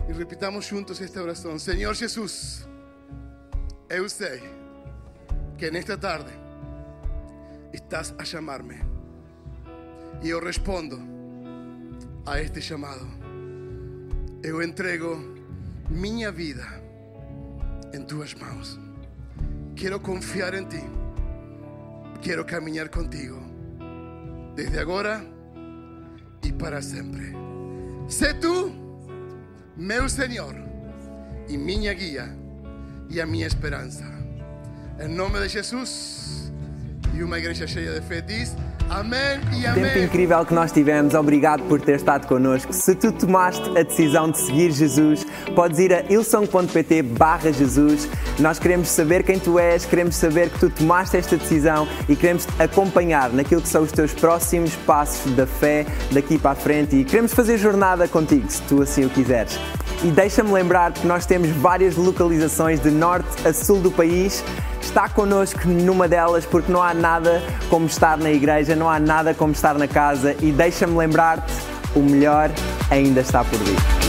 Y 0.08 0.12
repitamos 0.12 0.68
juntos 0.68 1.00
esta 1.00 1.22
oración. 1.22 1.60
Señor 1.60 1.94
Jesús, 1.94 2.66
eu 3.88 4.08
sei 4.08 4.40
que 5.56 5.68
en 5.68 5.76
esta 5.76 5.98
tarde 5.98 6.32
estás 7.72 8.14
a 8.18 8.24
llamarme. 8.24 8.80
Y 10.22 10.28
yo 10.28 10.40
respondo 10.40 10.98
a 12.26 12.40
este 12.40 12.60
chamado. 12.60 13.06
Eu 14.42 14.60
entrego 14.60 15.41
minha 15.92 16.32
vida 16.32 16.66
em 17.92 18.02
tuas 18.02 18.34
mãos. 18.34 18.78
Quero 19.76 20.00
confiar 20.00 20.54
em 20.54 20.64
ti. 20.64 20.82
Quero 22.20 22.44
caminhar 22.44 22.88
contigo. 22.88 23.40
Desde 24.54 24.78
agora 24.78 25.22
e 26.42 26.52
para 26.52 26.80
sempre. 26.80 27.32
Sé 28.08 28.32
tu, 28.34 28.72
meu 29.76 30.08
Senhor, 30.08 30.54
e 31.48 31.56
minha 31.56 31.92
guia 31.92 32.36
e 33.08 33.20
a 33.20 33.26
minha 33.26 33.46
esperança. 33.46 34.04
Em 35.00 35.08
nome 35.08 35.40
de 35.40 35.48
Jesus. 35.48 36.52
E 37.14 37.22
uma 37.22 37.38
igreja 37.38 37.66
cheia 37.66 38.00
de 38.00 38.06
fé 38.06 38.20
diz. 38.20 38.56
Amém 38.88 39.40
e 39.58 39.66
amém. 39.66 39.84
Tempo 39.84 39.98
incrível 40.00 40.44
que 40.44 40.52
nós 40.52 40.70
tivemos, 40.70 41.14
obrigado 41.14 41.62
por 41.64 41.80
ter 41.80 41.96
estado 41.96 42.26
connosco. 42.26 42.72
Se 42.74 42.94
tu 42.94 43.10
tomaste 43.10 43.66
a 43.70 43.82
decisão 43.82 44.30
de 44.30 44.38
seguir 44.38 44.70
Jesus, 44.70 45.21
podes 45.52 45.78
ir 45.78 45.92
a 45.92 46.02
ilson.pt 46.10 47.02
barra 47.02 47.52
Jesus. 47.52 48.08
Nós 48.38 48.58
queremos 48.58 48.88
saber 48.88 49.22
quem 49.22 49.38
tu 49.38 49.58
és, 49.58 49.84
queremos 49.84 50.16
saber 50.16 50.50
que 50.50 50.58
tu 50.58 50.70
tomaste 50.70 51.16
esta 51.16 51.36
decisão 51.36 51.86
e 52.08 52.16
queremos 52.16 52.46
te 52.46 52.62
acompanhar 52.62 53.30
naquilo 53.30 53.62
que 53.62 53.68
são 53.68 53.82
os 53.82 53.92
teus 53.92 54.12
próximos 54.12 54.74
passos 54.86 55.32
da 55.32 55.46
fé 55.46 55.86
daqui 56.10 56.38
para 56.38 56.52
a 56.52 56.54
frente 56.54 56.96
e 56.96 57.04
queremos 57.04 57.32
fazer 57.32 57.58
jornada 57.58 58.08
contigo, 58.08 58.50
se 58.50 58.62
tu 58.62 58.82
assim 58.82 59.04
o 59.04 59.10
quiseres. 59.10 59.58
E 60.02 60.08
deixa-me 60.08 60.52
lembrar 60.52 60.92
que 60.92 61.06
nós 61.06 61.26
temos 61.26 61.48
várias 61.50 61.96
localizações 61.96 62.80
de 62.80 62.90
norte 62.90 63.46
a 63.46 63.52
sul 63.52 63.80
do 63.80 63.90
país 63.90 64.42
está 64.82 65.08
connosco 65.08 65.66
numa 65.68 66.08
delas, 66.08 66.44
porque 66.44 66.70
não 66.70 66.82
há 66.82 66.92
nada 66.92 67.42
como 67.70 67.86
estar 67.86 68.18
na 68.18 68.30
igreja, 68.30 68.76
não 68.76 68.90
há 68.90 68.98
nada 68.98 69.32
como 69.32 69.52
estar 69.52 69.74
na 69.74 69.88
casa 69.88 70.36
e 70.40 70.50
deixa-me 70.50 70.96
lembrar-te: 70.96 71.52
o 71.94 72.00
melhor 72.00 72.50
ainda 72.90 73.20
está 73.20 73.44
por 73.44 73.58
vir. 73.60 74.01